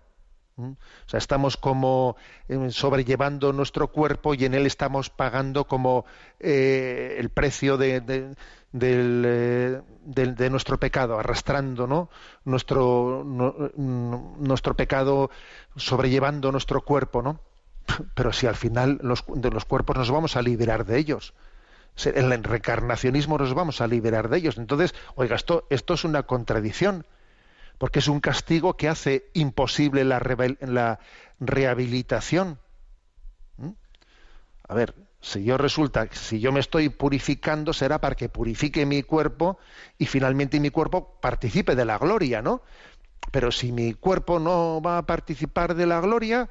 [0.60, 2.16] O sea, estamos como
[2.48, 6.06] eh, sobrellevando nuestro cuerpo y en él estamos pagando como
[6.40, 8.36] eh, el precio de, de-
[8.82, 12.10] eh, del- de nuestro pecado, arrastrando ¿no?
[12.46, 15.30] nuestro, mm, nuestro pecado,
[15.76, 17.40] sobrellevando nuestro cuerpo, ¿no?
[18.16, 21.34] Pero si al final los, de los cuerpos nos vamos a liberar de ellos.
[22.06, 24.58] En el reencarnacionismo nos vamos a liberar de ellos.
[24.58, 27.06] Entonces, oiga, esto, esto es una contradicción
[27.80, 30.20] porque es un castigo que hace imposible la,
[30.62, 31.00] la
[31.40, 32.60] rehabilitación.
[33.58, 33.70] ¿Mm?
[34.68, 39.02] A ver, si yo resulta, si yo me estoy purificando, será para que purifique mi
[39.02, 39.58] cuerpo
[39.98, 42.62] y finalmente mi cuerpo participe de la gloria, ¿no?
[43.32, 46.50] Pero si mi cuerpo no va a participar de la gloria,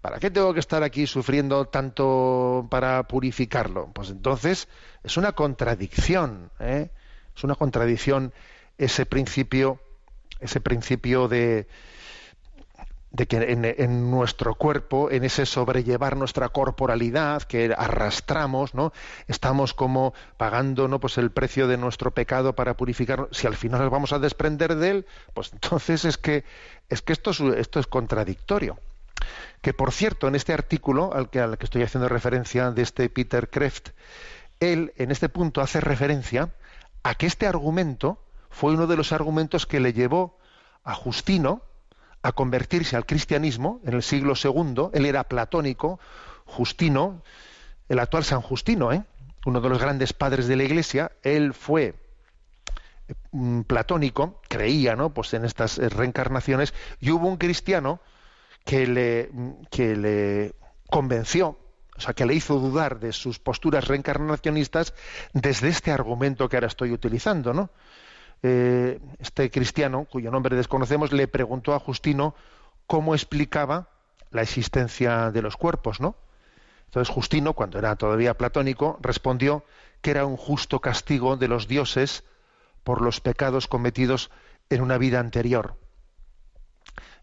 [0.00, 3.90] ¿para qué tengo que estar aquí sufriendo tanto para purificarlo?
[3.92, 4.68] Pues entonces
[5.02, 6.90] es una contradicción, ¿eh?
[7.36, 8.32] es una contradicción
[8.78, 9.80] ese principio,
[10.40, 11.66] ese principio de,
[13.10, 18.92] de que en, nuestro cuerpo, en ese sobrellevar nuestra corporalidad que arrastramos, ¿no?
[19.26, 21.00] Estamos como pagando, ¿no?
[21.00, 23.28] Pues el precio de nuestro pecado para purificarnos.
[23.32, 26.44] Si al final nos vamos a desprender de él, pues entonces es que
[26.88, 28.78] es que esto es, esto es contradictorio.
[29.62, 33.08] Que por cierto, en este artículo al que, al que estoy haciendo referencia de este
[33.08, 33.88] Peter Kreft,
[34.60, 36.50] él en este punto hace referencia
[37.02, 40.38] a que este argumento fue uno de los argumentos que le llevó
[40.84, 41.62] a Justino
[42.22, 44.90] a convertirse al cristianismo en el siglo II.
[44.92, 46.00] Él era platónico,
[46.44, 47.22] Justino,
[47.88, 49.04] el actual San Justino, ¿eh?
[49.46, 51.12] uno de los grandes padres de la Iglesia.
[51.22, 51.94] Él fue
[53.32, 55.14] mm, platónico, creía ¿no?
[55.14, 58.00] pues en estas eh, reencarnaciones, y hubo un cristiano
[58.64, 60.54] que le, mm, que le
[60.90, 61.58] convenció,
[61.96, 64.94] o sea, que le hizo dudar de sus posturas reencarnacionistas
[65.32, 67.70] desde este argumento que ahora estoy utilizando, ¿no?
[68.42, 72.34] Eh, este cristiano, cuyo nombre desconocemos, le preguntó a Justino
[72.86, 73.88] cómo explicaba
[74.30, 76.16] la existencia de los cuerpos, ¿no?
[76.86, 79.64] Entonces Justino, cuando era todavía platónico, respondió
[80.00, 82.24] que era un justo castigo de los dioses
[82.84, 84.30] por los pecados cometidos
[84.70, 85.76] en una vida anterior.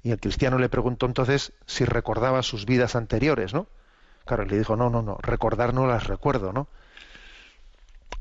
[0.03, 3.67] Y el cristiano le preguntó entonces si recordaba sus vidas anteriores, ¿no?
[4.25, 6.67] Claro, le dijo, no, no, no, recordar no las recuerdo, ¿no?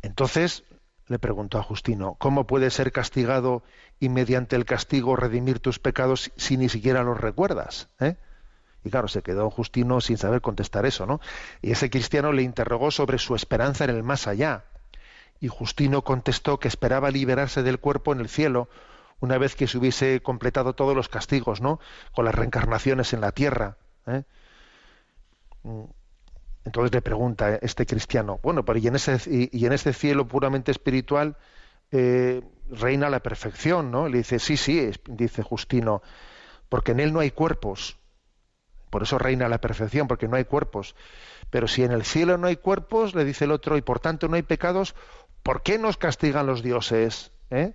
[0.01, 0.65] Entonces
[1.07, 3.63] le preguntó a Justino, ¿cómo puedes ser castigado
[4.01, 7.89] y mediante el castigo redimir tus pecados si ni siquiera los recuerdas?
[8.01, 8.17] ¿eh?
[8.85, 11.21] Y claro, se quedó Justino sin saber contestar eso, ¿no?
[11.63, 14.65] Y ese cristiano le interrogó sobre su esperanza en el más allá.
[15.41, 18.69] Y Justino contestó que esperaba liberarse del cuerpo en el cielo
[19.21, 21.81] una vez que se hubiese completado todos los castigos, ¿no?
[22.15, 23.77] Con las reencarnaciones en la tierra.
[24.07, 24.23] ¿eh?
[26.65, 30.71] Entonces le pregunta este cristiano, bueno, pero y en ese, y, en ese cielo puramente
[30.71, 31.37] espiritual
[31.91, 34.09] eh, reina la perfección, ¿no?
[34.09, 36.03] Le dice, sí, sí, dice Justino,
[36.69, 37.99] porque en él no hay cuerpos.
[38.89, 40.95] Por eso reina la perfección, porque no hay cuerpos.
[41.51, 44.29] Pero si en el cielo no hay cuerpos, le dice el otro, y por tanto
[44.29, 44.95] no hay pecados,
[45.43, 47.31] ¿por qué nos castigan los dioses?
[47.51, 47.75] ¿Eh?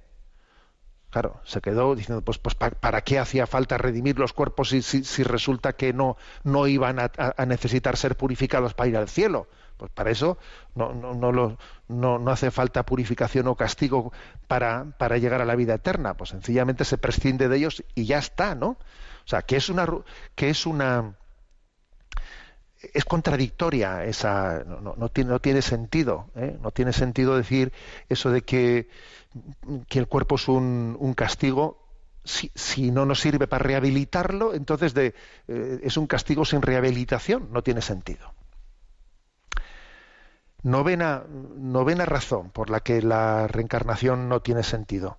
[1.09, 4.83] Claro, se quedó diciendo, pues, pues pa- ¿para qué hacía falta redimir los cuerpos si,
[4.83, 9.09] si- si resulta que no, no iban a, a- necesitar ser purificados para ir al
[9.09, 9.47] cielo?
[9.77, 10.37] Pues para eso
[10.75, 14.11] no, no, no, lo- no, no hace falta purificación o castigo
[14.47, 16.15] para, para llegar a la vida eterna.
[16.15, 18.67] Pues sencillamente se prescinde de ellos y ya está, ¿no?
[18.69, 18.77] O
[19.25, 19.87] sea, que es una,
[20.35, 21.15] que es una,
[22.93, 26.57] es contradictoria esa no, no- no tiene no tiene sentido ¿eh?
[26.61, 27.73] no tiene sentido decir
[28.07, 28.87] eso de que,
[29.89, 31.85] que el cuerpo es un, un castigo
[32.23, 35.13] si, si no nos sirve para rehabilitarlo entonces de,
[35.47, 38.33] eh, es un castigo sin rehabilitación no tiene sentido
[40.63, 41.23] novena
[41.57, 45.17] novena razón por la que la reencarnación no tiene sentido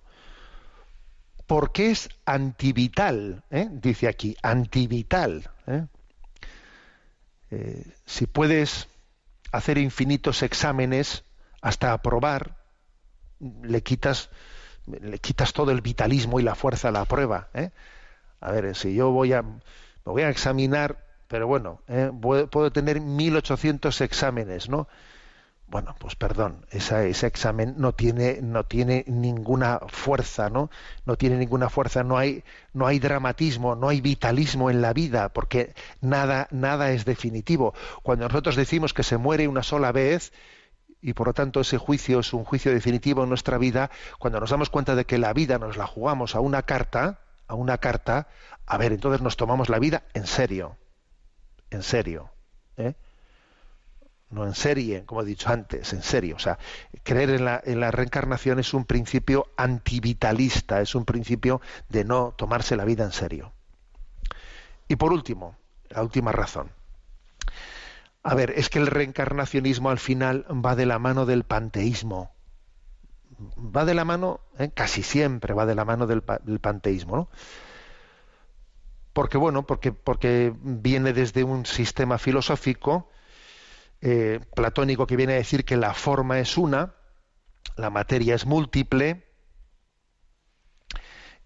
[1.47, 3.67] porque es antivital ¿eh?
[3.71, 5.85] dice aquí antivital ¿eh?
[7.51, 8.87] Eh, si puedes
[9.51, 11.25] hacer infinitos exámenes
[11.61, 12.57] hasta aprobar,
[13.39, 14.29] le quitas,
[14.85, 17.49] le quitas todo el vitalismo y la fuerza a la prueba.
[17.53, 17.71] ¿eh?
[18.39, 19.59] A ver, si yo voy a, me
[20.05, 22.11] voy a examinar, pero bueno, ¿eh?
[22.21, 24.87] puedo, puedo tener 1800 exámenes, ¿no?
[25.71, 30.69] Bueno, pues perdón, ese examen no tiene, no tiene ninguna fuerza, ¿no?
[31.05, 35.29] No tiene ninguna fuerza, no hay, no hay dramatismo, no hay vitalismo en la vida,
[35.29, 37.73] porque nada, nada es definitivo.
[38.03, 40.33] Cuando nosotros decimos que se muere una sola vez,
[41.01, 44.49] y por lo tanto ese juicio es un juicio definitivo en nuestra vida, cuando nos
[44.49, 48.27] damos cuenta de que la vida nos la jugamos a una carta, a una carta,
[48.65, 50.75] a ver, entonces nos tomamos la vida en serio,
[51.69, 52.29] en serio,
[52.75, 52.95] ¿eh?
[54.31, 56.35] No en serie, como he dicho antes, en serio.
[56.35, 56.57] O sea,
[57.03, 62.33] creer en la, en la reencarnación es un principio antivitalista, es un principio de no
[62.37, 63.51] tomarse la vida en serio.
[64.87, 65.55] Y por último,
[65.89, 66.71] la última razón.
[68.23, 72.31] A ver, es que el reencarnacionismo al final va de la mano del panteísmo.
[73.57, 74.71] Va de la mano, ¿eh?
[74.73, 77.29] casi siempre va de la mano del, del panteísmo, ¿no?
[79.13, 83.10] Porque, bueno, porque, porque viene desde un sistema filosófico
[84.01, 86.95] eh, platónico que viene a decir que la forma es una,
[87.75, 89.27] la materia es múltiple,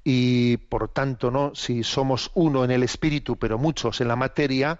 [0.03, 1.55] y por tanto, ¿no?
[1.55, 4.79] Si somos uno en el espíritu, pero muchos en la materia,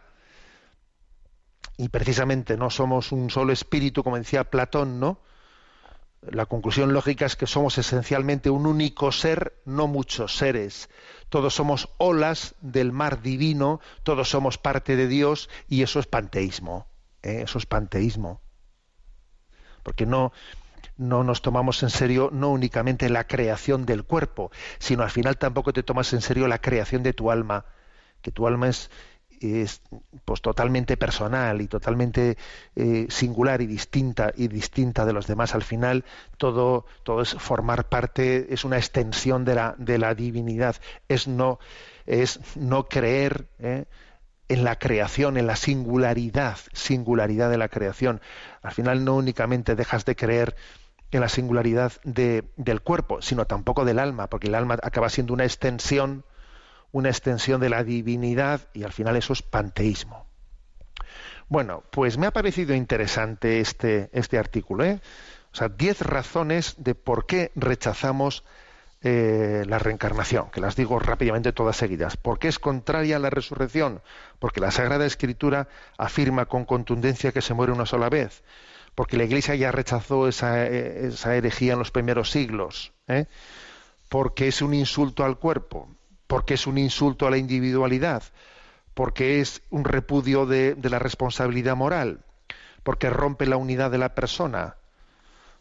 [1.78, 5.20] y precisamente no somos un solo espíritu, como decía Platón, ¿no?
[6.22, 10.90] La conclusión lógica es que somos esencialmente un único ser, no muchos seres.
[11.30, 16.88] Todos somos olas del mar divino, todos somos parte de Dios y eso es panteísmo.
[17.26, 17.42] ¿Eh?
[17.44, 18.42] Eso es panteísmo.
[19.84, 20.32] Porque no,
[20.98, 25.74] no nos tomamos en serio no únicamente la creación del cuerpo, sino al final tampoco
[25.74, 27.66] te tomas en serio la creación de tu alma,
[28.22, 28.90] que tu alma es,
[29.42, 29.82] es
[30.24, 32.38] pues totalmente personal y totalmente
[32.76, 36.06] eh, singular y distinta y distinta de los demás al final
[36.38, 40.78] todo todo es formar parte es una extensión de la de la divinidad
[41.10, 41.60] es no
[42.06, 43.86] es no creer ¿eh?
[44.50, 48.22] En la creación en la singularidad singularidad de la creación
[48.62, 50.56] al final no únicamente dejas de creer
[51.12, 55.34] en la singularidad de, del cuerpo, sino tampoco del alma, porque el alma acaba siendo
[55.34, 56.26] una extensión
[56.92, 60.26] una extensión de la divinidad y al final eso es panteísmo.
[61.50, 64.86] Bueno, pues me ha parecido interesante este, este artículo.
[64.86, 65.02] ¿eh?
[65.52, 68.46] O sea, diez razones de por qué rechazamos
[69.08, 72.18] eh, la reencarnación, que las digo rápidamente todas seguidas.
[72.18, 74.02] ¿Por qué es contraria a la resurrección?
[74.39, 78.44] Porque la Sagrada Escritura afirma con contundencia que se muere una sola vez.
[78.96, 82.94] Porque la Iglesia ya rechazó esa, eh, herejía en los primeros siglos.
[83.08, 83.28] ¿eh?
[84.10, 85.88] Porque es un insulto al cuerpo
[86.28, 88.24] porque es un insulto a la individualidad,
[88.94, 92.22] porque es un repudio de, la responsabilidad moral,
[92.84, 94.78] porque rompe la unidad de la persona,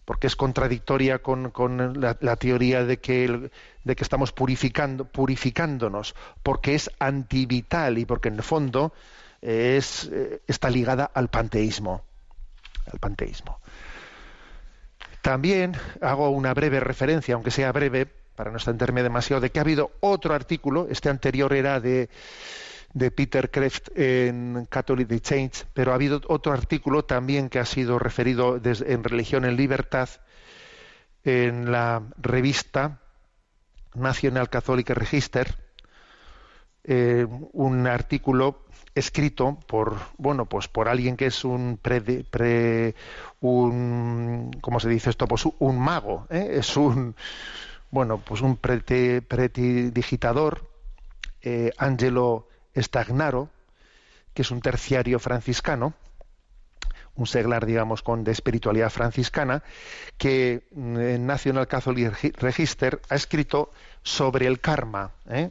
[0.05, 1.53] porque es contradictoria con,
[2.01, 3.51] la, teoría de que,
[3.85, 8.93] estamos purificando, purificándonos, porque es antivital y porque en el fondo
[9.41, 12.05] es, eh, está ligada al panteísmo.
[12.93, 13.61] Al panteísmo.
[15.23, 19.63] También hago una breve referencia, aunque sea breve, para no extenderme demasiado, de que ha
[19.63, 22.11] habido otro artículo, este anterior era de,
[22.95, 27.99] de Peter Kreft en Catholic Change, pero ha habido otro artículo también que ha sido
[27.99, 30.09] referido en Religión en Libertad
[31.25, 33.01] en la revista
[33.95, 35.55] National Catholic Register,
[36.85, 42.95] eh, un artículo escrito por bueno pues por alguien que es un pre,
[43.41, 46.59] un cómo se dice esto pues un mago ¿eh?
[46.59, 47.17] es un
[47.95, 50.69] bueno, pues un pretidigitador,
[51.43, 53.49] eh, Angelo Stagnaro,
[54.33, 55.95] que es un terciario franciscano,
[57.17, 59.63] un seglar, digamos, con de espiritualidad franciscana,
[60.19, 63.71] que mm, en National Catholic Register ha escrito
[64.03, 65.13] sobre el karma.
[65.29, 65.51] ¿eh?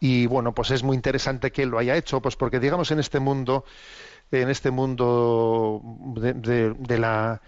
[0.00, 3.00] Y bueno, pues es muy interesante que él lo haya hecho, pues porque digamos en
[3.00, 3.64] este mundo,
[4.30, 5.80] en este mundo
[6.14, 7.40] de, la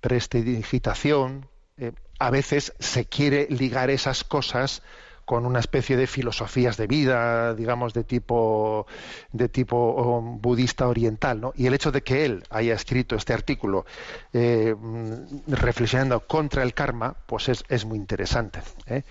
[0.00, 1.46] prestidigitación,
[1.78, 4.82] eh, a veces se quiere ligar esas cosas
[5.30, 8.88] con una especie de filosofías de vida, digamos, de tipo,
[9.30, 11.52] de tipo um, budista oriental, ¿no?
[11.54, 13.86] Y el hecho de que él haya escrito este artículo
[14.32, 14.74] eh,
[15.46, 18.58] reflexionando contra el karma, pues es, es muy interesante.
[18.86, 19.04] ¿eh?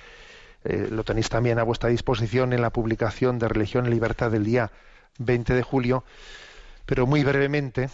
[0.65, 4.43] Eh, lo tenéis también a vuestra disposición en la publicación de Religión y Libertad del
[4.43, 4.73] día
[5.19, 6.03] 20 de julio,
[6.85, 7.89] pero muy brevemente,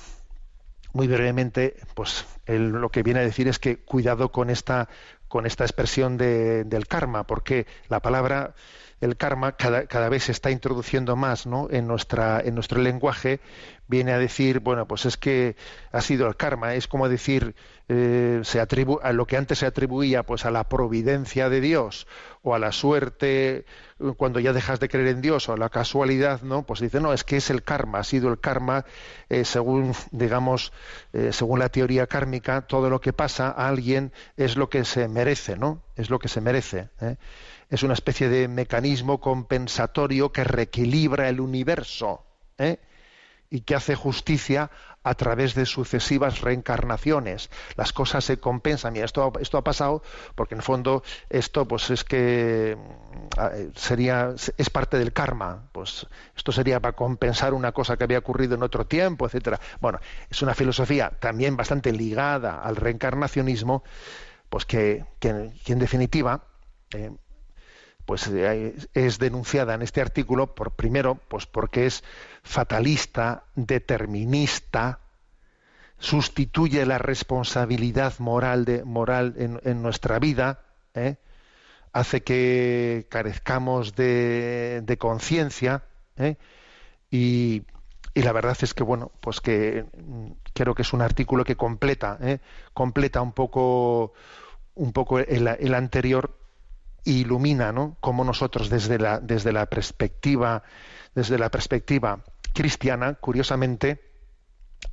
[0.94, 4.90] muy brevemente, pues lo que viene a decir es que cuidado con esta,
[5.28, 8.56] con esta expresión de, del karma, porque la palabra
[9.06, 11.68] el karma cada, cada, vez se está introduciendo más ¿no?
[11.72, 13.40] en, nuestra, en nuestro lenguaje,
[13.88, 15.56] viene a decir, bueno, pues es que
[15.92, 17.56] ha sido el karma, es como decir,
[17.88, 22.08] eh, se atribu a lo que antes se atribuía pues a la providencia de Dios
[22.42, 23.66] o a la suerte
[24.18, 26.64] cuando ya dejas de creer en Dios o a la casualidad, ¿no?
[26.64, 28.86] Pues dice, no, es que es el karma, ha sido el karma,
[29.30, 30.74] eh, según, digamos,
[31.14, 35.08] eh, según la teoría kármica, todo lo que pasa a alguien es lo que se
[35.08, 35.82] merece, ¿no?
[35.96, 36.90] Es lo que se merece.
[37.00, 37.16] ¿eh?
[37.70, 42.24] Es una especie de mecanismo compensatorio que reequilibra el universo
[42.58, 42.80] ¿eh?
[43.50, 44.70] y que hace justicia
[45.06, 47.52] a través de sucesivas reencarnaciones.
[47.76, 48.94] Las cosas se compensan.
[48.94, 50.02] Mira, esto, esto ha pasado
[50.34, 55.70] porque en el fondo esto pues es que mm, sería es parte del karma.
[55.72, 59.60] Pues esto sería para compensar una cosa que había ocurrido en otro tiempo, etcétera.
[59.80, 60.00] Bueno,
[60.30, 63.84] es una filosofía también bastante ligada al reencarnacionismo,
[64.50, 66.46] pues que, en definitiva
[66.92, 67.12] eh,
[68.06, 72.04] pues eh, es denunciada en este artículo por primero pues porque es
[72.44, 75.00] fatalista determinista
[75.98, 80.62] sustituye la responsabilidad moral de moral en, nuestra vida
[80.94, 81.16] ¿eh?
[81.94, 85.84] hace que carezcamos de, conciencia
[86.18, 86.36] ¿eh?
[87.10, 87.64] y,
[88.14, 92.20] la verdad es que bueno pues que mm, creo que es un artículo que completa
[92.74, 94.14] completa un poco
[94.76, 96.45] un poco el, el anterior
[97.06, 97.98] ilumina, ¿no?
[98.02, 100.64] Cómo nosotros desde la, desde la perspectiva,
[101.14, 104.02] desde la perspectiva cristiana, curiosamente,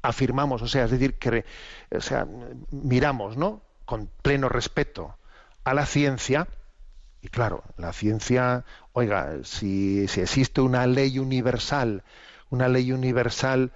[0.02, 1.44] afirmamos, o sea, es decir, que,
[1.90, 2.26] o sea,
[2.70, 3.62] miramos, ¿no?
[3.84, 5.16] Con pleno respeto
[5.64, 6.48] a la ciencia,
[7.20, 12.02] y claro, la ciencia, oiga, si, si existe una ley universal,
[12.50, 13.72] una ley universal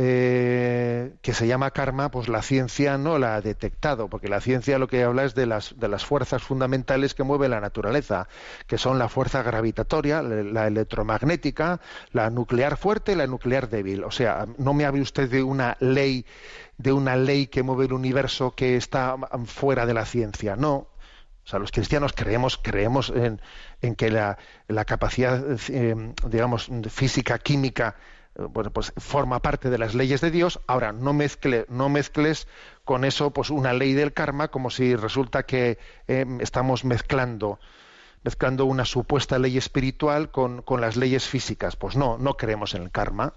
[0.00, 4.78] eh, que se llama karma, pues la ciencia no la ha detectado, porque la ciencia
[4.78, 8.28] lo que habla es de las, de las fuerzas fundamentales que mueve la naturaleza,
[8.68, 11.80] que son la fuerza gravitatoria, la electromagnética,
[12.12, 14.04] la nuclear fuerte y la nuclear débil.
[14.04, 16.24] O sea, no me hable usted de una ley,
[16.76, 20.54] de una ley que mueve el universo que está fuera de la ciencia.
[20.54, 20.90] No, o
[21.42, 23.40] sea, los cristianos creemos, creemos en,
[23.80, 24.38] en que la,
[24.68, 27.96] la capacidad, eh, digamos, física, química,
[28.38, 30.60] bueno, pues forma parte de las leyes de Dios.
[30.66, 32.46] Ahora, no, mezcle, no mezcles
[32.84, 37.58] con eso pues una ley del karma como si resulta que eh, estamos mezclando
[38.24, 41.76] mezclando una supuesta ley espiritual con, con las leyes físicas.
[41.76, 43.34] Pues no, no creemos en el karma.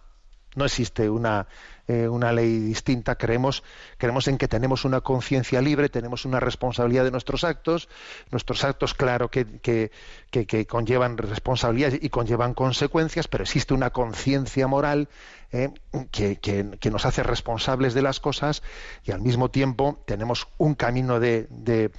[0.56, 1.48] No existe una,
[1.88, 3.16] eh, una ley distinta.
[3.16, 3.64] Creemos,
[3.98, 7.90] creemos en que tenemos una conciencia libre, tenemos una responsabilidad de nuestros actos.
[8.32, 9.92] Nuestros actos, claro, que, que,
[10.30, 15.10] que, conllevan responsabilidades y conllevan consecuencias, pero existe una conciencia moral
[15.52, 15.70] eh,
[16.12, 18.64] que, que, nos hace responsables de las cosas
[19.04, 21.92] y al mismo tiempo tenemos un camino de, de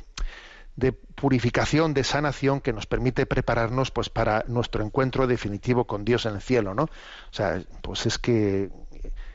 [0.76, 6.26] de purificación, de sanación que nos permite prepararnos pues para nuestro encuentro definitivo con Dios
[6.26, 6.84] en el cielo, ¿no?
[6.84, 8.70] O sea, pues es que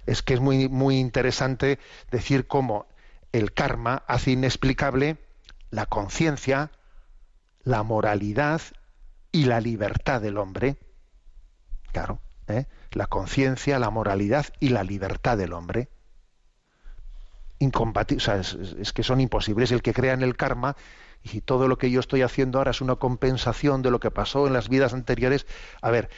[0.05, 1.79] es que es muy, muy interesante
[2.11, 2.88] decir cómo
[3.33, 5.17] el karma hace inexplicable
[5.69, 6.71] la conciencia,
[7.63, 8.61] la moralidad
[9.31, 10.77] y la libertad del hombre.
[11.91, 12.65] Claro, ¿eh?
[12.91, 15.89] la conciencia, la moralidad y la libertad del hombre.
[17.59, 19.71] Incompatibles, o sea, es, que son imposibles.
[19.71, 20.75] El que crea en el karma
[21.34, 24.47] y todo lo que yo estoy haciendo ahora es una compensación de lo que pasó
[24.47, 25.45] en las vidas anteriores,
[25.82, 26.09] a ver,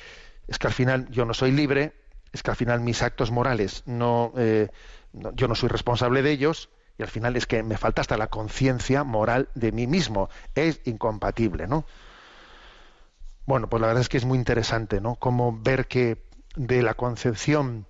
[0.48, 1.94] es que al final yo no soy libre,
[2.32, 4.68] es que al final mis actos morales eh,
[5.14, 8.18] no, yo no soy responsable de ellos y al final es que me falta hasta
[8.18, 10.30] la conciencia moral de mí mismo.
[10.56, 11.86] Es incompatible no
[13.46, 16.24] bueno pues la verdad es que es muy interesante no como ver que
[16.56, 17.88] de la concepción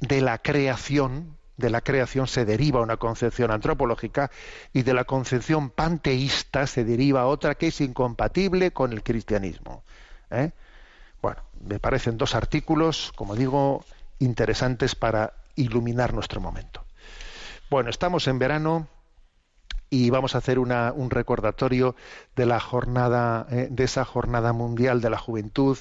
[0.00, 4.30] de la creación de la creación se deriva una concepción antropológica
[4.72, 9.82] y de la concepción panteísta se deriva otra que es incompatible con el cristianismo
[10.30, 10.52] ¿eh?
[11.22, 13.84] Bueno, me parecen dos artículos, como digo,
[14.18, 16.84] interesantes para iluminar nuestro momento.
[17.70, 18.86] Bueno, estamos en verano
[19.90, 21.96] y vamos a hacer un recordatorio
[22.34, 25.78] de la jornada, eh, de esa jornada mundial de la juventud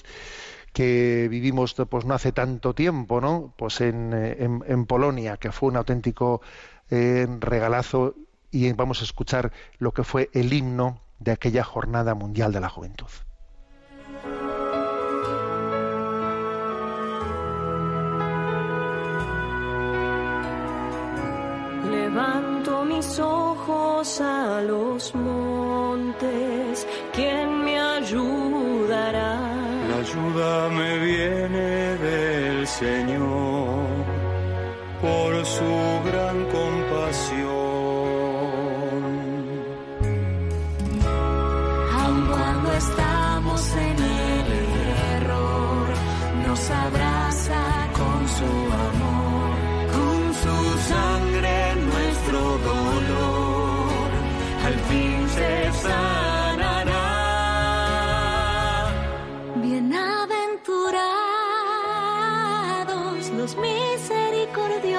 [0.75, 3.53] que vivimos pues no hace tanto tiempo, ¿no?
[3.55, 6.41] Pues en, eh, Polonia, que fue un auténtico
[6.89, 8.13] eh, regalazo
[8.51, 12.67] y vamos a escuchar lo que fue el himno de aquella jornada mundial de la
[12.67, 13.07] juventud.
[21.89, 29.44] Levanto mis ojos a los montes, ¿quién me ayudará?
[30.35, 33.87] Ayuda me viene del Señor
[35.01, 36.44] por su gran
[64.47, 64.94] からで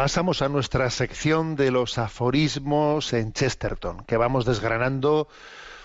[0.00, 5.28] Pasamos a nuestra sección de los aforismos en Chesterton, que vamos desgranando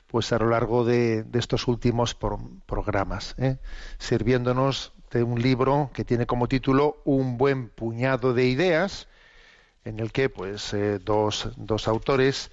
[0.07, 3.57] pues a lo largo de, estos últimos programas, ¿eh?
[3.97, 9.09] sirviéndonos de un libro que tiene como título Un buen puñado de ideas,
[9.83, 12.51] en el que pues eh, dos, dos autores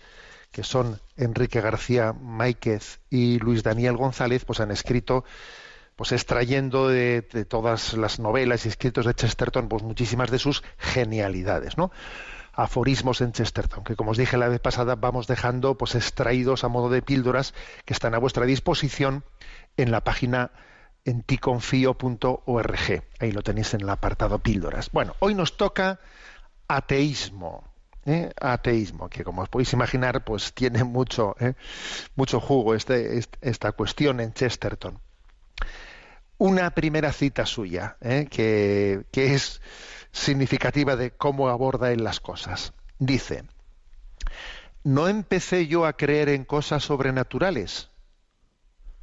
[0.50, 5.24] que son Enrique García Máiquez y Luis Daniel González, pues han escrito
[6.02, 11.78] pues extrayendo de, todas las novelas y escritos de Chesterton, pues muchísimas de sus genialidades,
[11.78, 11.92] ¿no?
[12.54, 16.68] Aforismos en Chesterton, que como os dije la vez pasada, vamos dejando pues extraídos a
[16.68, 19.22] modo de píldoras que están a vuestra disposición
[19.76, 20.50] en la página
[21.04, 23.04] enticonfio.org.
[23.20, 24.90] Ahí lo tenéis en el apartado píldoras.
[24.90, 26.00] Bueno, hoy nos toca
[26.66, 27.72] ateísmo.
[28.06, 28.32] ¿eh?
[28.40, 31.54] Ateísmo, que como os podéis imaginar, pues tiene mucho, ¿eh?
[32.16, 34.98] mucho jugo este- esta cuestión en Chesterton
[36.42, 38.26] una primera cita suya, ¿eh?
[38.28, 39.62] que, que es
[40.10, 42.72] significativa de cómo aborda él las cosas.
[42.98, 43.44] Dice,
[44.82, 47.90] no empecé yo a creer en cosas sobrenaturales.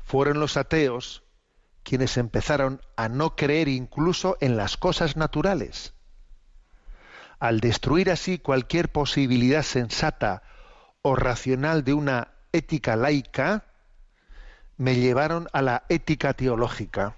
[0.04, 1.24] Fueron los ateos
[1.84, 5.94] quienes empezaron a no creer incluso en las cosas naturales.
[7.40, 10.44] Al destruir así cualquier posibilidad sensata
[11.02, 13.64] o racional de una ética laica,
[14.76, 17.16] me llevaron a la ética teológica.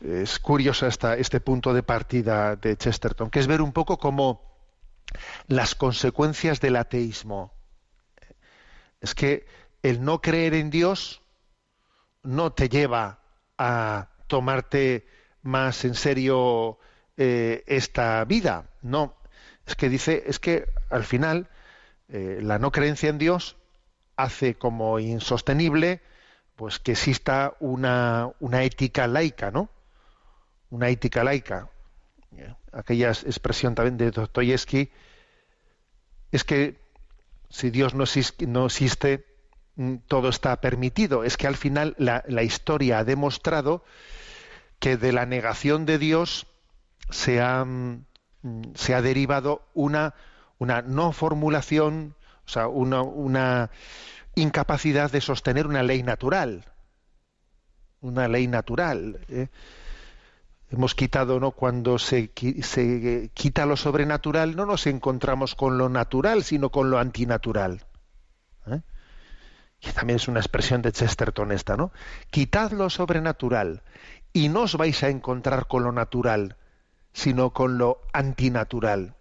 [0.00, 4.42] Es curioso esta- este punto de partida de Chesterton, que es ver un poco cómo
[5.48, 7.52] las consecuencias del ateísmo.
[9.00, 9.46] Es que
[9.82, 11.22] el no creer en Dios
[12.22, 13.20] no te lleva
[13.58, 15.06] a tomarte
[15.42, 16.78] más en serio
[17.16, 18.70] eh, esta vida.
[18.82, 19.16] No,
[19.66, 21.48] es que dice, es que al final
[22.08, 23.56] eh, la no creencia en Dios
[24.16, 26.02] hace como insostenible
[26.56, 29.70] pues que exista una, una ética laica, ¿no?
[30.70, 31.68] Una ética laica.
[32.72, 34.90] Aquella expresión también de Dostoyevsky
[36.30, 36.78] es que
[37.48, 39.26] si Dios no existe, no existe,
[39.74, 41.24] mm, todo está permitido.
[41.24, 43.84] Es que al final la, la historia ha demostrado
[44.78, 46.46] que de la negación de Dios
[47.10, 48.04] se ha, mm,
[48.74, 50.14] se ha derivado una,
[50.58, 52.14] una no formulación,
[52.46, 53.70] o sea, una, una
[54.34, 56.64] incapacidad de sostener una ley natural.
[58.00, 59.20] Una ley natural.
[59.28, 59.48] ¿eh?
[60.70, 61.50] Hemos quitado, ¿no?
[61.50, 62.30] Cuando se,
[62.62, 67.86] se quita lo sobrenatural, no nos encontramos con lo natural, sino con lo antinatural.
[68.66, 68.80] ¿eh?
[69.80, 71.90] Que también es una expresión de Chesterton esta, ¿no?
[72.30, 73.82] Quitad lo sobrenatural
[74.32, 76.56] y no os vais a encontrar con lo natural,
[77.12, 79.16] sino con lo antinatural.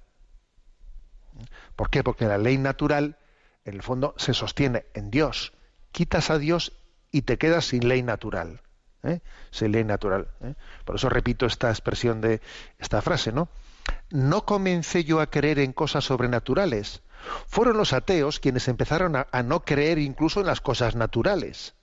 [1.75, 2.03] ¿Por qué?
[2.03, 3.17] Porque la ley natural,
[3.65, 5.53] en el fondo, se sostiene en Dios.
[5.91, 6.73] Quitas a Dios
[7.11, 8.61] y te quedas sin ley natural.
[9.03, 9.21] ¿Eh?
[9.51, 10.27] Sin ley natural.
[10.41, 10.55] ¿eh?
[10.85, 12.41] Por eso repito esta expresión de
[12.77, 13.49] esta frase, ¿no?
[14.11, 17.01] No comencé yo a creer en cosas sobrenaturales.
[17.47, 21.75] Fueron los ateos quienes empezaron a, a no creer incluso en las cosas naturales.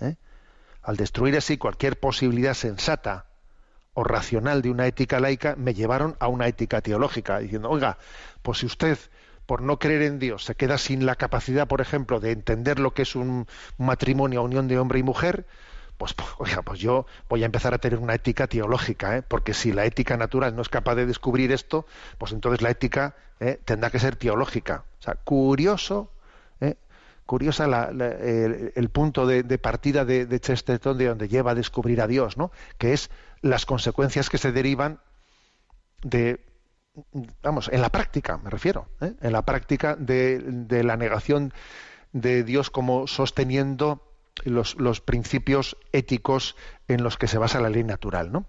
[0.00, 0.16] ¿eh?
[0.82, 3.26] Al destruir así cualquier posibilidad sensata
[3.94, 7.98] o racional de una ética laica, me llevaron a una ética teológica, diciendo, oiga,
[8.42, 8.98] pues si usted
[9.46, 12.94] por no creer en Dios se queda sin la capacidad, por ejemplo, de entender lo
[12.94, 13.46] que es un
[13.76, 15.46] matrimonio, unión de hombre y mujer,
[16.02, 19.22] pues, pues, oiga, pues yo voy a empezar a tener una ética teológica, ¿eh?
[19.22, 21.86] porque si la ética natural no es capaz de descubrir esto,
[22.18, 23.60] pues entonces la ética ¿eh?
[23.64, 24.84] tendrá que ser teológica.
[24.98, 26.10] O sea, curioso,
[26.60, 26.74] ¿eh?
[27.24, 32.50] curiosa el, punto de, partida de, Chesterton de donde lleva a descubrir a Dios, ¿no?
[32.78, 33.08] Que es
[33.40, 34.98] las consecuencias que se derivan
[36.02, 36.44] de
[37.44, 39.14] vamos, en la práctica, me refiero, ¿eh?
[39.20, 41.54] en la práctica de la negación
[42.10, 44.11] de Dios como sosteniendo
[44.44, 46.56] los, principios éticos
[46.88, 48.46] en los que se basa la ley natural, ¿no?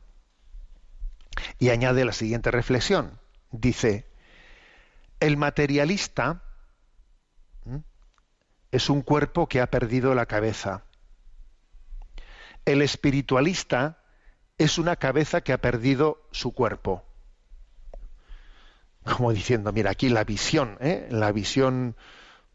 [1.59, 3.19] Y añade la siguiente reflexión.
[3.51, 4.07] Dice,
[5.19, 6.43] el materialista
[8.71, 10.83] es un cuerpo que ha perdido la cabeza.
[12.65, 13.99] El espiritualista
[14.57, 17.03] es una cabeza que ha perdido su cuerpo
[19.03, 21.07] como diciendo, mira, aquí la visión, ¿eh?
[21.09, 21.95] la visión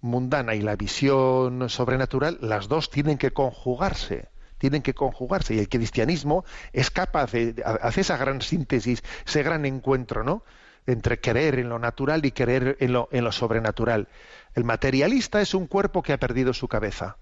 [0.00, 4.28] mundana y la visión sobrenatural, las dos tienen que conjugarse,
[4.58, 5.54] tienen que conjugarse.
[5.54, 10.42] Y el cristianismo es capaz de, de- hace esa gran síntesis, ese gran encuentro, ¿no?
[10.86, 14.08] Entre creer en lo natural y creer en lo, en lo sobrenatural.
[14.54, 17.18] El materialista es un cuerpo que ha perdido su cabeza.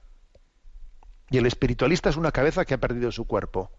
[1.31, 3.73] Y el espiritualista es una cabeza que ha perdido su cuerpo.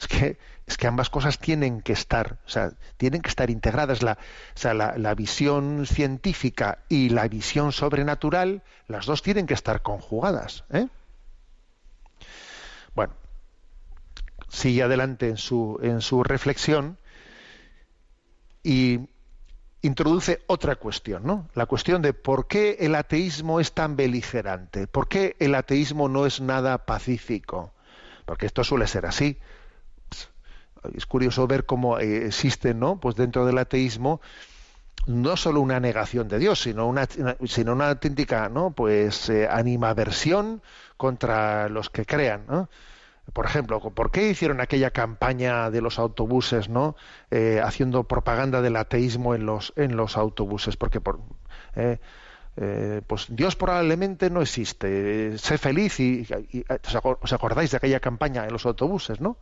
[0.00, 4.02] Es que, ambas cosas tienen que estar, o sea, tienen que estar integradas.
[4.02, 9.54] La, o sea, la, la visión científica y la visión sobrenatural, las dos tienen que
[9.54, 10.64] estar conjugadas.
[10.70, 10.88] ¿eh?
[12.94, 13.12] Bueno,
[14.48, 16.98] sigue adelante en su, en su reflexión
[18.62, 19.00] y
[19.82, 21.48] introduce otra cuestión, ¿no?
[21.54, 26.26] La cuestión de por qué el ateísmo es tan beligerante, por qué el ateísmo no
[26.26, 27.72] es nada pacífico,
[28.26, 29.38] porque esto suele ser así.
[30.94, 32.98] Es curioso ver cómo eh, existe, ¿no?
[33.00, 34.20] Pues dentro del ateísmo
[35.06, 37.08] no solo una negación de Dios, sino una,
[37.46, 38.70] sino una auténtica, ¿no?
[38.72, 40.62] Pues eh, animaversión
[40.96, 42.68] contra los que crean, ¿no?
[43.32, 46.96] Por ejemplo, ¿por qué hicieron aquella campaña de los autobuses, ¿no?
[47.30, 51.20] Eh, haciendo propaganda del ateísmo en los en los autobuses, porque por
[51.76, 51.98] eh,
[52.56, 55.38] eh, pues Dios probablemente no existe.
[55.38, 56.64] sé feliz y, y-
[57.22, 59.36] os acordáis de aquella campaña en los autobuses, ¿no?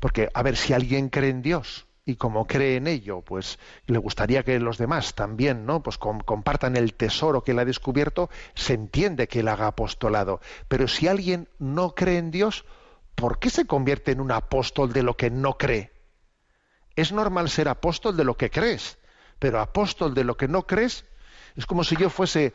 [0.00, 3.98] Porque a ver si alguien cree en Dios y como cree en ello, pues le
[3.98, 5.82] gustaría que los demás también, ¿no?
[5.82, 10.40] Pues com- compartan el tesoro que él ha descubierto, se entiende que él haga apostolado.
[10.68, 12.64] Pero si alguien no cree en Dios,
[13.14, 15.92] ¿por qué se convierte en un apóstol de lo que no cree?
[16.96, 18.98] Es normal ser apóstol de lo que crees,
[19.38, 21.04] pero apóstol de lo que no crees
[21.56, 22.54] es como si yo fuese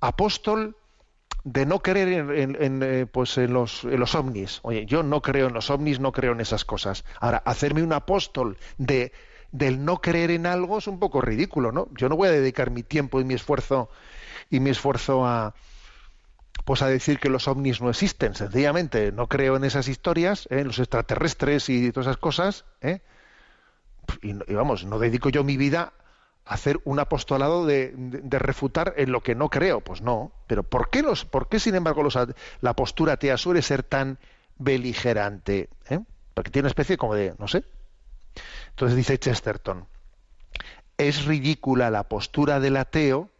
[0.00, 0.76] apóstol
[1.44, 4.60] de no creer en, en- en, eh, pues en los, en los ovnis.
[4.62, 7.04] Oye, yo no creo en los ovnis, no creo en esas cosas.
[7.20, 9.12] Ahora, hacerme un apóstol de
[9.52, 11.88] del no creer en algo es un poco ridículo, ¿no?
[11.96, 13.90] Yo no voy a dedicar mi tiempo y mi esfuerzo
[14.50, 15.54] y mi esfuerzo a
[16.64, 18.34] pues a decir que los ovnis no existen.
[18.34, 20.60] Sencillamente no creo en esas historias, ¿eh?
[20.60, 23.00] en los extraterrestres y todas esas cosas, ¿eh?
[24.22, 25.92] y, vamos, no dedico yo mi vida
[26.50, 27.94] hacer un apostolado de,
[28.28, 30.32] refutar en lo que no creo, pues no.
[30.48, 32.18] Pero ¿por qué, los, por qué sin embargo, los,
[32.60, 34.18] la postura atea suele ser tan
[34.58, 35.68] beligerante?
[35.88, 36.00] eh?
[36.34, 37.62] Porque tiene una especie como de, no sé.
[38.70, 39.86] Entonces dice Chesterton,
[40.98, 43.30] es ridícula la postura del ateo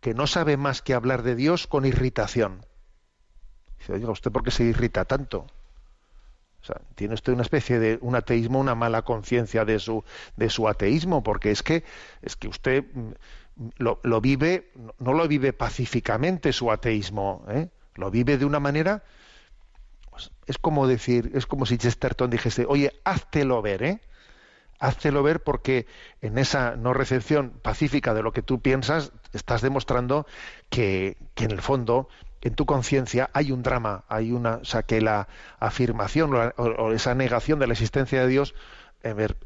[0.00, 2.66] que no sabe más que hablar de Dios con irritación.
[3.78, 5.46] Dice, oiga, ¿usted por qué se irrita tanto?
[6.66, 10.02] O sea, tiene usted una especie de un ateísmo, una mala conciencia de su,
[10.36, 11.84] de su ateísmo, porque es que,
[12.22, 13.10] es que usted mm,
[13.78, 17.68] lo, lo vive, no- lo vive pacíficamente su ateísmo, ¿eh?
[17.94, 19.04] lo vive de una manera,
[20.10, 24.00] pues, es como decir, es como si Chesterton dijese, oye, háztelo ver, ¿eh?
[24.78, 25.86] Háztelo ver porque
[26.22, 30.26] en esa no recepción pacífica de lo que tú piensas, estás demostrando
[30.70, 32.08] que, que en el fondo,
[32.46, 35.26] en tu conciencia, hay un drama, hay una, o sea, que la
[35.58, 38.54] afirmación o, esa negación de la existencia de Dios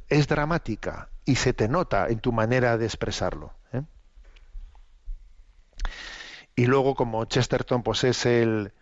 [0.08, 3.54] es dramática y se te nota en tu manera de expresarlo.
[3.72, 3.82] ¿eh?
[6.54, 8.72] Y luego, como Chesterton, pues es el,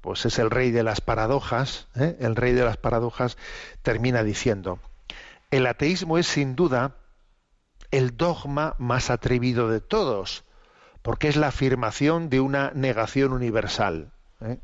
[0.00, 2.16] pues es el rey de las paradojas, ¿eh?
[2.20, 3.36] el rey de las paradojas,
[3.82, 4.78] termina diciendo,
[5.50, 6.94] el ateísmo es sin duda
[7.90, 10.44] el dogma más atrevido de todos,
[11.04, 14.10] porque es la afirmación de una negación universal.
[14.40, 14.56] ¿eh?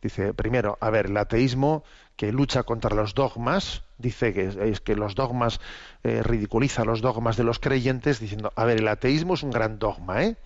[0.00, 1.82] Dice, primero, a ver, el ateísmo
[2.14, 5.60] que lucha contra los dogmas, dice que es, que los dogmas,
[6.04, 9.80] eh, ridiculiza los dogmas de los creyentes, diciendo, a ver, el ateísmo es un gran
[9.80, 10.36] dogma, ¿eh?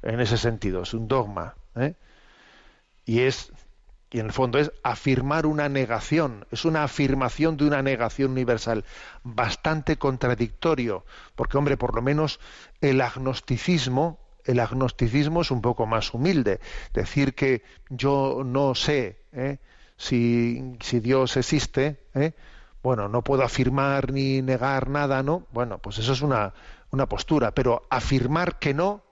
[0.00, 1.92] En ese sentido, es un dogma, ¿eh?
[3.04, 3.52] Y es,
[4.10, 8.86] y en el fondo es afirmar una negación, es una afirmación de una negación universal,
[9.24, 12.40] bastante contradictorio, porque hombre, por lo menos
[12.80, 14.18] el agnosticismo,
[14.48, 16.58] el agnosticismo es un poco más humilde,
[16.94, 19.58] decir que yo no sé ¿eh?
[19.98, 22.32] si, si Dios existe, ¿eh?
[22.82, 25.46] bueno, no puedo afirmar ni negar nada, ¿no?
[25.52, 26.54] Bueno, pues eso es una,
[26.90, 29.02] una postura, pero afirmar que no,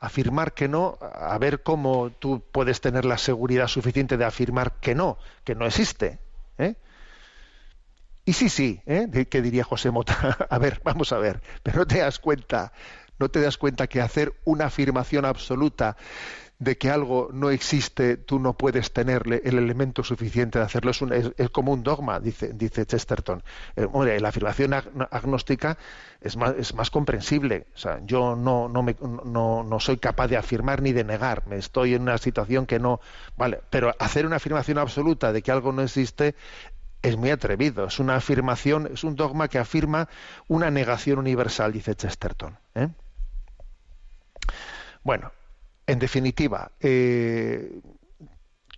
[0.00, 4.96] afirmar que no, a ver cómo tú puedes tener la seguridad suficiente de afirmar que
[4.96, 6.18] no, que no existe.
[6.58, 6.74] ¿eh?
[8.24, 9.26] Y sí, sí, ¿eh?
[9.30, 10.36] ¿qué diría José Mota?
[10.50, 12.72] A ver, vamos a ver, pero no te das cuenta,
[13.18, 15.96] no te das cuenta que hacer una afirmación absoluta
[16.58, 21.02] de que algo no existe, tú no puedes tenerle el elemento suficiente de hacerlo, es,
[21.02, 22.54] un- es- como un dogma, dice,
[22.86, 23.42] Chesterton.
[23.76, 23.86] Eh,
[24.20, 25.76] la afirmación ag- agnóstica
[26.22, 27.66] es más, comprensible.
[27.74, 28.96] O sea, yo no, me-
[29.80, 33.00] soy capaz de afirmar ni de negar, me estoy en una situación que no...
[33.36, 36.34] Vale, pero hacer una afirmación absoluta de que algo no existe
[37.02, 40.08] es muy atrevido, es una afirmación, es un dogma que afirma
[40.48, 42.58] una negación universal, dice Chesterton.
[42.74, 42.88] ¿eh?
[45.06, 45.30] Bueno,
[45.86, 47.78] en definitiva, eh,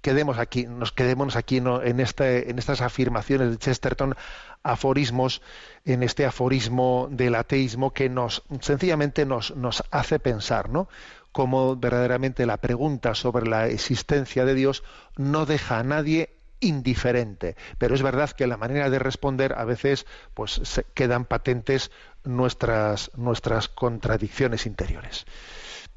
[0.02, 4.14] quedemos aquí, nos quedémonos aquí en, estas afirmaciones de Chesterton,
[4.62, 5.40] aforismos,
[5.86, 9.54] en este aforismo del ateísmo que nos sencillamente nos,
[9.90, 10.90] hace pensar, ¿no?
[11.32, 14.84] Cómo verdaderamente la pregunta sobre la existencia de Dios
[15.16, 20.04] no deja a nadie indiferente, pero es verdad que la manera de responder a veces
[20.34, 20.60] pues
[20.92, 21.90] quedan patentes
[22.22, 25.24] nuestras nuestras contradicciones interiores.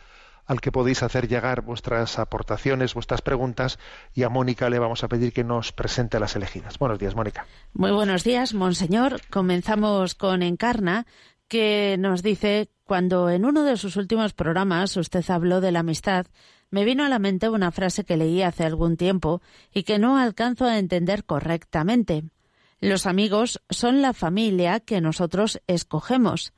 [0.46, 3.80] al que podéis hacer llegar vuestras aportaciones, vuestras preguntas,
[4.14, 6.78] y a Mónica le vamos a pedir que nos presente las elegidas.
[6.78, 7.48] Buenos días, Mónica.
[7.74, 9.20] Muy buenos días, monseñor.
[9.32, 11.08] Comenzamos con Encarna,
[11.48, 16.28] que nos dice, cuando en uno de sus últimos programas usted habló de la amistad,
[16.70, 19.42] me vino a la mente una frase que leí hace algún tiempo
[19.74, 22.24] y que no alcanzo a entender correctamente.
[22.80, 26.54] Los amigos son la familia que nosotros escogemos.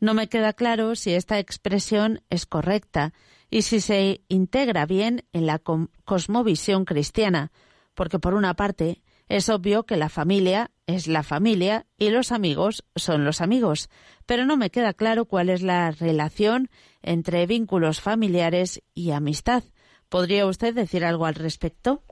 [0.00, 3.12] No me queda claro si esta expresión es correcta
[3.50, 5.60] y si se integra bien en la
[6.04, 7.50] cosmovisión cristiana,
[7.94, 12.84] porque por una parte es obvio que la familia es la familia y los amigos
[12.96, 13.90] son los amigos,
[14.24, 16.70] pero no me queda claro cuál es la relación
[17.02, 19.62] entre vínculos familiares y amistad.
[20.08, 22.02] ¿Podría usted decir algo al respecto?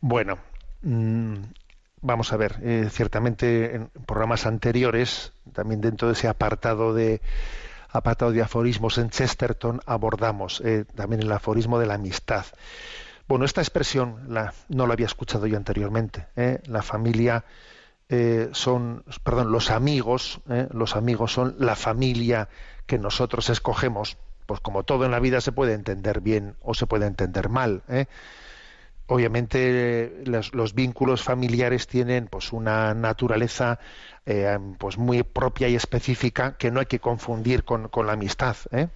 [0.00, 0.38] Bueno,
[0.80, 1.34] mmm,
[2.00, 7.20] vamos a ver, eh, ciertamente en programas anteriores, también dentro de ese apartado de
[7.90, 12.44] apartado de aforismos en Chesterton abordamos eh, también el aforismo de la amistad.
[13.28, 16.26] Bueno, esta expresión la, no la había escuchado yo anteriormente.
[16.36, 16.60] ¿eh?
[16.66, 17.44] La familia
[18.08, 20.68] eh, son, perdón, los amigos, ¿eh?
[20.72, 22.48] los amigos son la familia
[22.86, 24.16] que nosotros escogemos.
[24.46, 27.82] Pues como todo en la vida se puede entender bien o se puede entender mal.
[27.88, 28.06] ¿eh?
[29.06, 33.78] obviamente los, los, vínculos familiares tienen pues una naturaleza
[34.24, 38.56] eh, pues muy propia y específica que no hay que confundir con, con la amistad
[38.72, 38.88] ¿eh?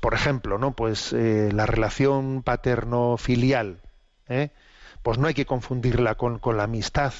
[0.00, 3.80] Por ejemplo no pues eh, la relación paterno filial
[5.02, 7.12] pues no hay que confundirla con, con la amistad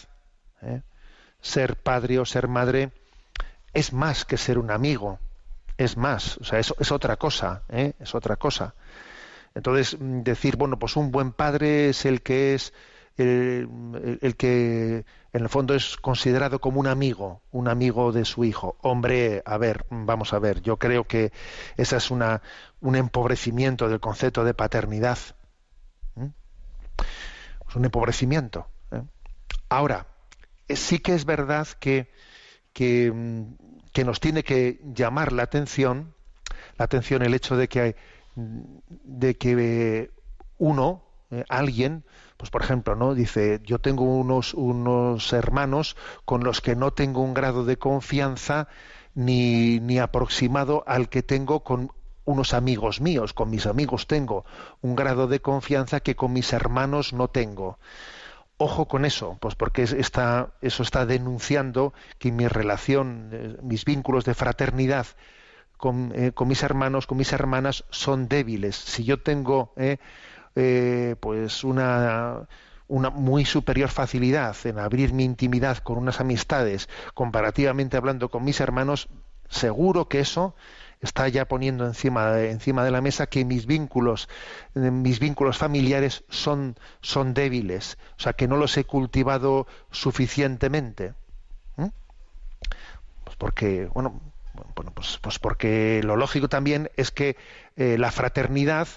[1.40, 2.90] ser padre o ser madre
[3.72, 5.18] es más que ser un amigo
[5.76, 8.74] es más o sea es, es otra cosa es otra cosa.
[9.54, 12.72] Entonces, mm, decir, bueno, pues un buen padre es el que es
[13.16, 18.24] el, el, el, que en el fondo es considerado como un amigo, un amigo de
[18.24, 18.76] su hijo.
[18.80, 21.32] Hombre, a ver, vamos a ver, yo creo que
[21.76, 22.42] esa es una,
[22.80, 25.18] un empobrecimiento del concepto de paternidad.
[26.14, 26.28] ¿Mm?
[27.68, 28.68] Es un empobrecimiento.
[28.90, 29.02] ¿eh?
[29.68, 30.06] Ahora,
[30.68, 32.10] sí que es verdad que,
[32.72, 36.14] que, mm, que nos tiene que llamar la atención,
[36.78, 37.96] la atención el hecho de que
[38.38, 40.10] de que
[40.58, 42.04] uno, eh, alguien,
[42.38, 43.14] pues por ejemplo, ¿no?
[43.14, 48.68] Dice, yo tengo unos, unos hermanos con los que no tengo un grado de confianza
[49.14, 51.92] ni, ni aproximado al que tengo con
[52.24, 54.44] unos amigos míos, con mis amigos tengo
[54.82, 57.78] un grado de confianza que con mis hermanos no tengo.
[58.56, 64.24] Ojo con eso, pues porque está, eso está denunciando que mi relación, eh, mis vínculos
[64.24, 65.06] de fraternidad
[65.76, 68.76] con, eh, con, mis hermanos, con mis hermanas, son débiles.
[68.76, 69.98] Si yo tengo eh,
[70.56, 72.48] eh, pues una,
[72.88, 78.60] una muy superior facilidad en abrir mi intimidad con unas amistades, comparativamente hablando con mis
[78.60, 79.08] hermanos,
[79.48, 80.54] seguro que eso
[81.00, 84.28] está ya poniendo encima encima de la mesa que mis vínculos
[84.74, 91.14] mis vínculos familiares son son débiles o sea que no los he cultivado suficientemente
[91.76, 94.20] pues porque bueno
[94.74, 97.36] bueno, pues, pues porque lo lógico también es que
[97.76, 98.88] eh, la fraternidad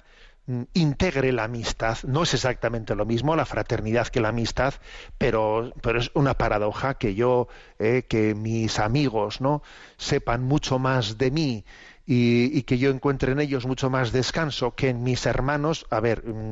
[0.74, 1.98] integre la amistad.
[2.04, 4.74] No es exactamente lo mismo la fraternidad que la amistad,
[5.18, 7.48] pero, pero es una paradoja que yo,
[7.80, 9.62] eh, que mis amigos, ¿no?
[9.98, 11.66] sepan mucho más de mí
[12.06, 15.86] y, que yo encuentre en ellos mucho más descanso que en mis hermanos.
[15.90, 16.52] A ver, mm,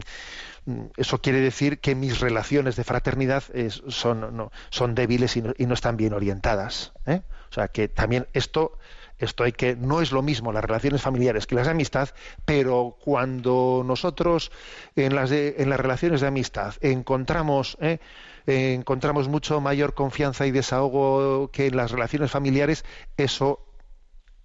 [0.97, 5.65] eso quiere decir que mis relaciones de fraternidad es, son, son débiles y no, y
[5.65, 6.93] no, están bien orientadas.
[7.05, 7.21] ¿eh?
[7.49, 8.77] O sea que también esto
[9.19, 12.09] esto hay que no es lo mismo las relaciones familiares que las de amistad,
[12.45, 14.51] pero cuando nosotros
[14.95, 17.99] en las en las relaciones de amistad encontramos ¿eh?
[18.47, 22.83] encontramos mucho mayor confianza y desahogo que en las relaciones familiares,
[23.17, 23.65] eso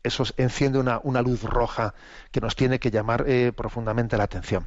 [0.02, 1.94] eso enciende una, una luz roja
[2.30, 4.66] que nos tiene que llamar eh, profundamente la atención.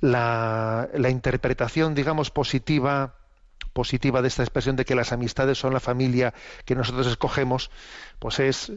[0.00, 3.19] La, la interpretación, digamos, positiva
[3.72, 7.70] positiva de esta expresión de que las amistades son la familia que nosotros escogemos,
[8.18, 8.72] pues es,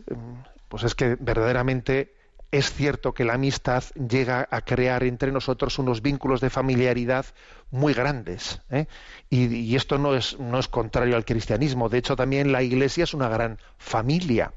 [0.70, 2.16] pues es que verdaderamente
[2.52, 7.26] es cierto que la amistad llega a crear entre nosotros unos vínculos de familiaridad
[7.72, 8.62] muy grandes.
[8.70, 8.86] ¿eh?
[9.32, 11.90] Y, y, esto no es, no es contrario al cristianismo.
[11.90, 14.54] De hecho, también la Iglesia es una gran familia.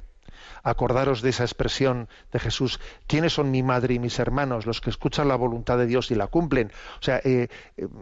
[0.66, 4.66] Acordaros de esa expresión de Jesús, ¿quiénes son mi madre y mis hermanos?
[4.66, 6.72] Los que escuchan la voluntad de Dios y la cumplen.
[6.98, 7.46] O sea, eh,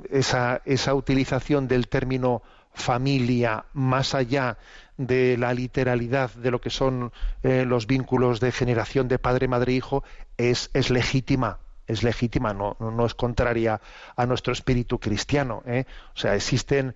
[0.09, 2.43] esa, esa utilización del término
[2.73, 4.57] familia más allá
[4.97, 7.13] de la literalidad de lo que son
[7.43, 10.03] eh, los vínculos de generación de padre, madre, hijo,
[10.39, 11.59] es, es legítima.
[11.87, 13.83] es legítima, no, no, no es contraria
[14.17, 15.63] a nuestro espíritu cristiano.
[15.67, 15.85] ¿eh?
[16.15, 16.95] O sea, existen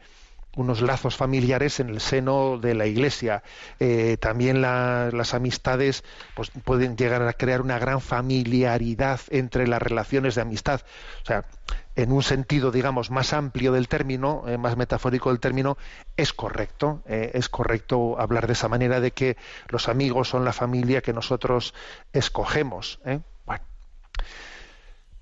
[0.59, 3.43] unos lazos familiares en el seno de la Iglesia.
[3.79, 6.03] Eh, también la- las amistades
[6.35, 10.81] pues, pueden llegar a crear una gran familiaridad entre las relaciones de amistad.
[11.23, 11.45] O sea,
[11.95, 15.79] en un sentido, digamos, más amplio del término, eh, más metafórico del término,
[16.17, 17.03] es correcto.
[17.07, 19.37] eh, es correcto hablar de esa manera de que
[19.69, 21.73] los amigos son la familia que nosotros
[22.13, 23.01] escogemos.
[23.47, 23.63] Bueno.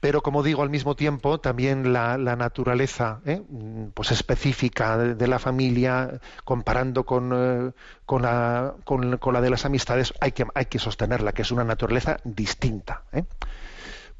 [0.06, 3.42] Pero como digo, al mismo tiempo también la, la naturaleza ¿eh?
[3.48, 7.72] Mm, pues específica de, la familia, comparando con, eh,
[8.04, 11.64] con, la, con- la de las amistades, hay que, hay que sostenerla, que es una
[11.64, 13.02] naturaleza distinta.
[13.12, 13.24] ¿eh?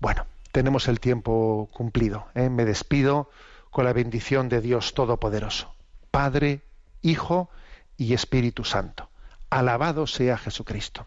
[0.01, 2.27] Bueno, tenemos el tiempo cumplido.
[2.35, 2.51] ¿eh?
[2.51, 3.31] Me despido
[3.71, 5.73] con la bendición de Dios Todopoderoso,
[6.11, 6.63] Padre,
[7.01, 7.49] Hijo
[7.97, 9.09] y Espíritu Santo.
[9.51, 11.07] Alabado sea Jesucristo.